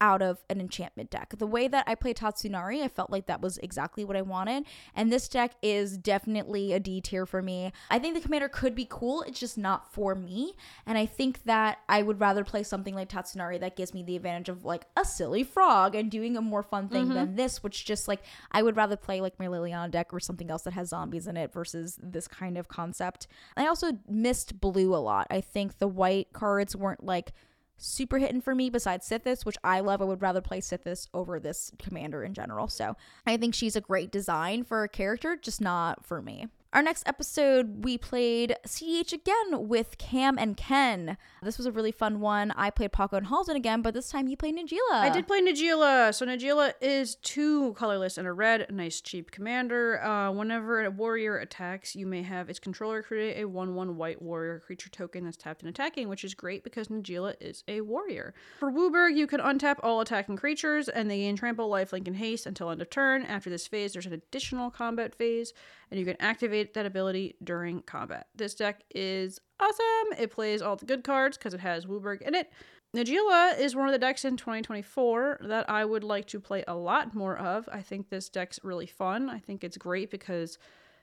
[0.00, 1.34] out of an enchantment deck.
[1.38, 4.64] The way that I play Tatsunari, I felt like that was exactly what I wanted.
[4.94, 7.72] And this deck is definitely a D tier for me.
[7.90, 10.54] I think the commander could be cool, it's just not for me.
[10.86, 14.16] And I think that I would rather play something like Tatsunari that gives me the
[14.16, 17.36] advantage of like a silly frog and doing a more fun thing than mm-hmm.
[17.36, 18.20] this, which just like
[18.52, 21.36] I would rather play like my Liliana deck or something else that has zombies in
[21.36, 23.26] it versus this kind of concept.
[23.56, 25.26] I also missed blue a lot.
[25.30, 27.32] I think the white cards weren't like
[27.80, 30.02] super hitting for me besides Sythis, which I love.
[30.02, 32.68] I would rather play Sythis over this commander in general.
[32.68, 36.48] So I think she's a great design for a character, just not for me.
[36.72, 41.16] Our next episode, we played CH again with Cam and Ken.
[41.42, 42.52] This was a really fun one.
[42.52, 44.92] I played Pako and Haldan again, but this time he played Najeela.
[44.92, 46.14] I did play Najeela.
[46.14, 50.00] So Najeela is two colorless and a red, nice cheap commander.
[50.00, 54.22] Uh, whenever a warrior attacks, you may have its controller create a 1 1 white
[54.22, 58.32] warrior creature token that's tapped and attacking, which is great because Najeela is a warrior.
[58.60, 62.46] For WUBRG, you can untap all attacking creatures and they gain trample, lifelink, and haste
[62.46, 63.24] until end of turn.
[63.24, 65.52] After this phase, there's an additional combat phase,
[65.90, 68.26] and you can activate that ability during combat.
[68.34, 70.18] This deck is awesome.
[70.18, 72.50] It plays all the good cards because it has WUBRG in it.
[72.94, 76.74] Najeela is one of the decks in 2024 that I would like to play a
[76.74, 77.68] lot more of.
[77.72, 79.30] I think this deck's really fun.
[79.30, 80.58] I think it's great because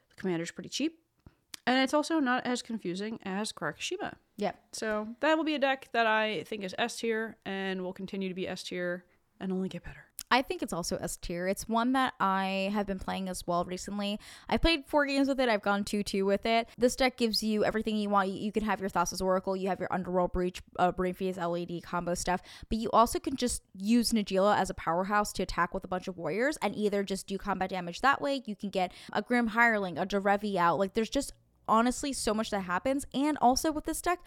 [0.10, 1.00] the commander's pretty cheap.
[1.66, 4.14] And it's also not as confusing as Karakashima.
[4.38, 4.54] Yeah.
[4.72, 8.30] So that will be a deck that I think is S tier and will continue
[8.30, 9.06] to be S tier
[9.40, 10.07] and only get better.
[10.30, 11.48] I think it's also S tier.
[11.48, 14.20] It's one that I have been playing as well recently.
[14.50, 15.48] I've played four games with it.
[15.48, 16.68] I've gone two two with it.
[16.78, 18.30] This deck gives you everything you want.
[18.30, 21.38] You, you can have your Thassa's Oracle, you have your Underworld Breach, uh, Brain Freeze
[21.38, 25.74] LED combo stuff, but you also can just use Najeela as a powerhouse to attack
[25.74, 28.42] with a bunch of warriors and either just do combat damage that way.
[28.46, 30.78] You can get a Grim Hireling, a Derevi out.
[30.78, 31.34] Like there's just
[31.68, 33.06] honestly so much that happens.
[33.14, 34.20] And also with this deck,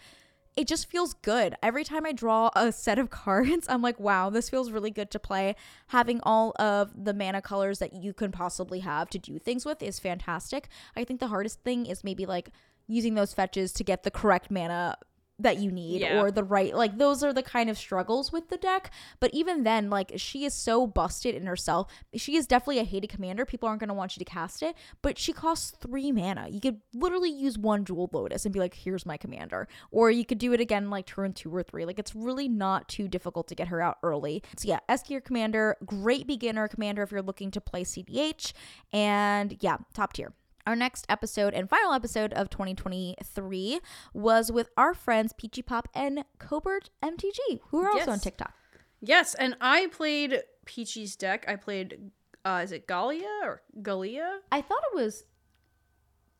[0.55, 1.55] it just feels good.
[1.63, 5.11] Every time I draw a set of cards, I'm like, wow, this feels really good
[5.11, 5.55] to play.
[5.87, 9.81] Having all of the mana colors that you can possibly have to do things with
[9.81, 10.67] is fantastic.
[10.95, 12.51] I think the hardest thing is maybe like
[12.87, 14.97] using those fetches to get the correct mana
[15.43, 16.21] that you need Yeah.
[16.21, 18.91] or the right like those are the kind of struggles with the deck.
[19.19, 21.91] But even then like she is so busted in herself.
[22.15, 23.45] She is definitely a hated commander.
[23.45, 24.75] People aren't going to want you to cast it.
[25.01, 26.47] But she costs three mana.
[26.49, 29.67] You could literally use one jewel lotus and be like here's my commander.
[29.91, 31.85] Or you could do it again like turn two or three.
[31.85, 34.43] Like it's really not too difficult to get her out early.
[34.57, 38.53] So yeah s tier commander great beginner commander if you're looking to play cdh
[38.93, 40.33] and yeah top tier
[40.67, 43.79] our next episode and final episode of 2023
[44.13, 48.07] was with our friends Peachy Pop and Cobert MTG, who are also Yes.
[48.07, 48.53] on TikTok.
[49.01, 51.45] Yes, and I played Peachy's deck.
[51.47, 52.11] I played,
[52.45, 54.39] uh, is it Galea or Galea?
[54.51, 55.23] I thought it was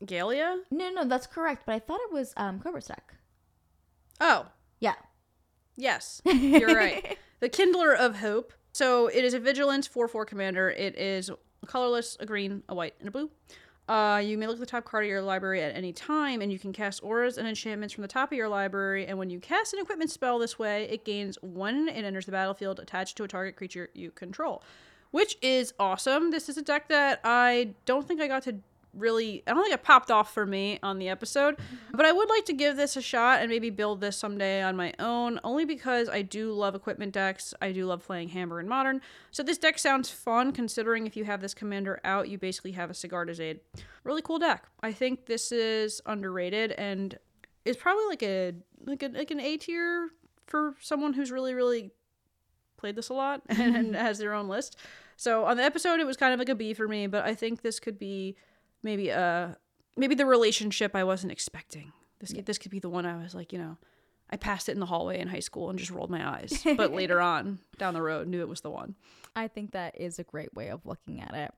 [0.05, 0.59] Galea?
[0.72, 3.15] no, no, that's correct, but I thought it was um Cobert's deck.
[4.19, 4.47] Oh,
[4.80, 4.95] Yeah,
[5.76, 7.17] yes, you're right.
[7.39, 8.53] The Kindler of Hope.
[8.74, 10.69] So it is a Vigilance 4 4 commander.
[10.69, 11.30] It is
[11.67, 13.30] colorless, a green, a white, and a blue.
[13.88, 16.52] Uh, you may look at the top card of your library at any time, and
[16.52, 19.06] you can cast auras and enchantments from the top of your library.
[19.06, 22.32] And when you cast an equipment spell this way, it gains one and enters the
[22.32, 24.64] battlefield attached to a target creature you control,
[25.12, 26.32] which is awesome.
[26.32, 28.56] This is a deck that I don't think I got to
[28.94, 31.58] really I don't think it popped off for me on the episode,
[31.94, 34.76] but I would like to give this a shot and maybe build this someday on
[34.76, 37.54] my own only because I do love equipment decks.
[37.62, 39.02] I do love playing Hammer and Modern.
[39.32, 42.89] So this deck sounds fun considering if you have this commander out, you basically have
[42.89, 43.60] a Sigarda's Aid.
[44.04, 44.66] Really cool deck.
[44.82, 47.18] I think this is underrated and
[47.66, 48.54] is probably like a
[48.86, 50.10] like a like an A tier
[50.48, 51.92] for someone who's really really
[52.78, 54.78] played this a lot and has their own list.
[55.16, 57.36] So on the episode it was kind of like a B for me, but I
[57.36, 58.36] think this could be
[58.84, 59.50] maybe uh
[59.98, 61.92] maybe the relationship I wasn't expecting.
[62.20, 63.78] This this could be the one I was like, you know,
[64.30, 66.94] I passed it in the hallway in high school and just rolled my eyes, but
[66.94, 68.96] later on down the road knew it was the one.
[69.36, 71.52] I think that is a great way of looking at it.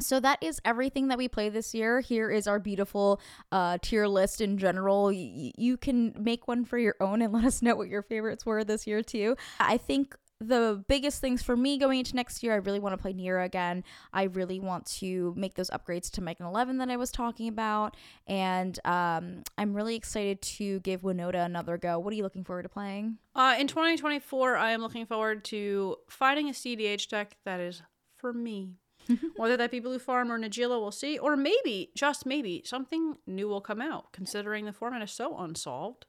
[0.00, 2.00] So that is everything that we play this year.
[2.00, 3.20] Here is our beautiful
[3.52, 5.04] uh, tier list in general.
[5.06, 8.44] Y- you can make one for your own and let us know what your favorites
[8.44, 9.36] were this year too.
[9.60, 13.00] I think the biggest things for me going into next year, I really want to
[13.00, 13.84] play Nira again.
[14.12, 17.96] I really want to make those upgrades to and 11 that I was talking about.
[18.26, 21.98] And um, I'm really excited to give Winota another go.
[21.98, 23.18] What are you looking forward to playing?
[23.34, 27.82] Uh, in 2024, I am looking forward to finding a CDH deck that is
[28.16, 28.74] for me.
[29.36, 31.18] Whether that be Blue Farm or Najeela, we'll see.
[31.18, 36.06] Or maybe, just maybe, something new will come out, considering the format is so unsolved.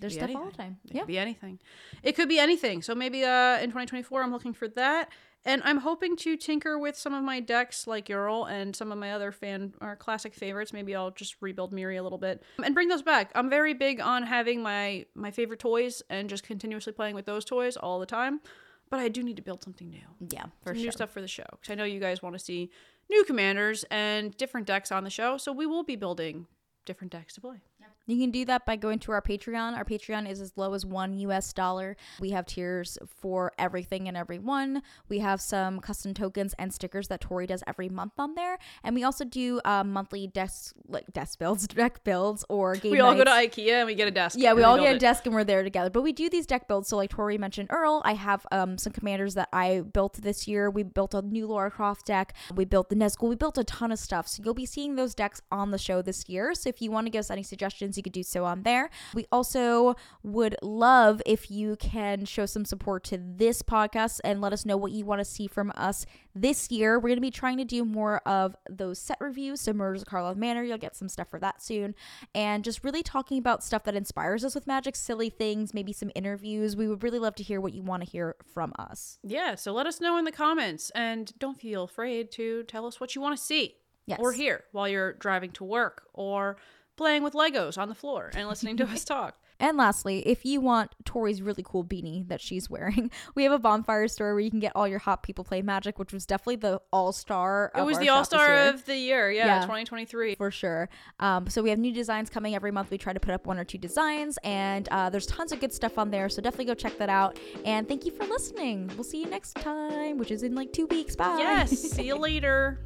[0.00, 0.78] There's stuff all the time.
[0.84, 1.00] It Yeah.
[1.02, 1.58] could be anything.
[2.02, 2.82] It could be anything.
[2.82, 5.10] So maybe uh, in 2024, I'm looking for that.
[5.44, 8.98] And I'm hoping to tinker with some of my decks like Uril and some of
[8.98, 10.72] my other fan or classic favorites.
[10.72, 13.32] Maybe I'll just rebuild Mirri a little bit and bring those back.
[13.34, 17.44] I'm very big on having my my favorite toys and just continuously playing with those
[17.44, 18.40] toys all the time.
[18.88, 20.06] But I do need to build something new.
[20.30, 20.84] Yeah, for sure.
[20.84, 21.46] new stuff for the show.
[21.50, 22.70] Because I know you guys want to see
[23.10, 25.38] new commanders and different decks on the show.
[25.38, 26.46] So we will be building
[26.84, 27.62] different decks to play.
[28.06, 29.76] You can do that by going to our Patreon.
[29.76, 31.96] Our Patreon is as low as one US dollar.
[32.20, 34.82] We have tiers for everything and every one.
[35.08, 38.94] We have some custom tokens and stickers that Tori does every month on there, and
[38.94, 42.92] we also do uh, monthly desk like desk builds, deck builds, or game.
[42.92, 43.30] We all go to.
[43.32, 44.38] IKEA and we get a desk.
[44.38, 45.00] Yeah, we all get a it.
[45.00, 45.90] desk and we're there together.
[45.90, 46.88] But we do these deck builds.
[46.88, 50.70] So, like Tori mentioned Earl, I have um, some commanders that I built this year.
[50.70, 52.34] We built a new Lara Croft deck.
[52.54, 53.28] We built the Nazgul.
[53.28, 54.28] We built a ton of stuff.
[54.28, 56.54] So, you'll be seeing those decks on the show this year.
[56.54, 58.90] So, if you want to give us any suggestions, you could do so on there.
[59.14, 64.52] We also would love if you can show some support to this podcast and let
[64.52, 66.96] us know what you want to see from us this year.
[66.98, 69.60] We're going to be trying to do more of those set reviews.
[69.60, 71.94] So, Murders of Karlov Manor, you'll get some stuff for that soon.
[72.34, 76.10] And just really talking about stuff that inspires us with magic, silly things, maybe some
[76.14, 76.76] interviews.
[76.76, 79.18] We would really love to hear what you want to hear from us.
[79.22, 83.00] Yeah, so let us know in the comments and don't feel afraid to tell us
[83.00, 83.76] what you want to see
[84.06, 84.18] Yes.
[84.20, 86.56] or here while you're driving to work or
[87.02, 89.34] playing with Legos on the floor and listening to us talk.
[89.58, 93.58] And lastly, if you want Tori's really cool beanie that she's wearing, we have a
[93.58, 96.56] bonfire store where you can get all your hot people play magic, which was definitely
[96.56, 97.70] the all star.
[97.76, 99.60] It was the all star of the year, yeah, Yeah.
[99.62, 100.36] 2023.
[100.36, 100.88] for sure.
[101.20, 102.90] Um, so we have new designs coming every month.
[102.90, 105.72] We try to put up one or two designs, and uh, there's tons of good
[105.72, 106.28] stuff on there.
[106.28, 107.38] So definitely go check that out.
[107.64, 108.90] And thank you for listening.
[108.94, 111.14] We'll see you next time, which is in like two weeks.
[111.16, 111.36] Bye.
[111.38, 112.80] Yes, see you later.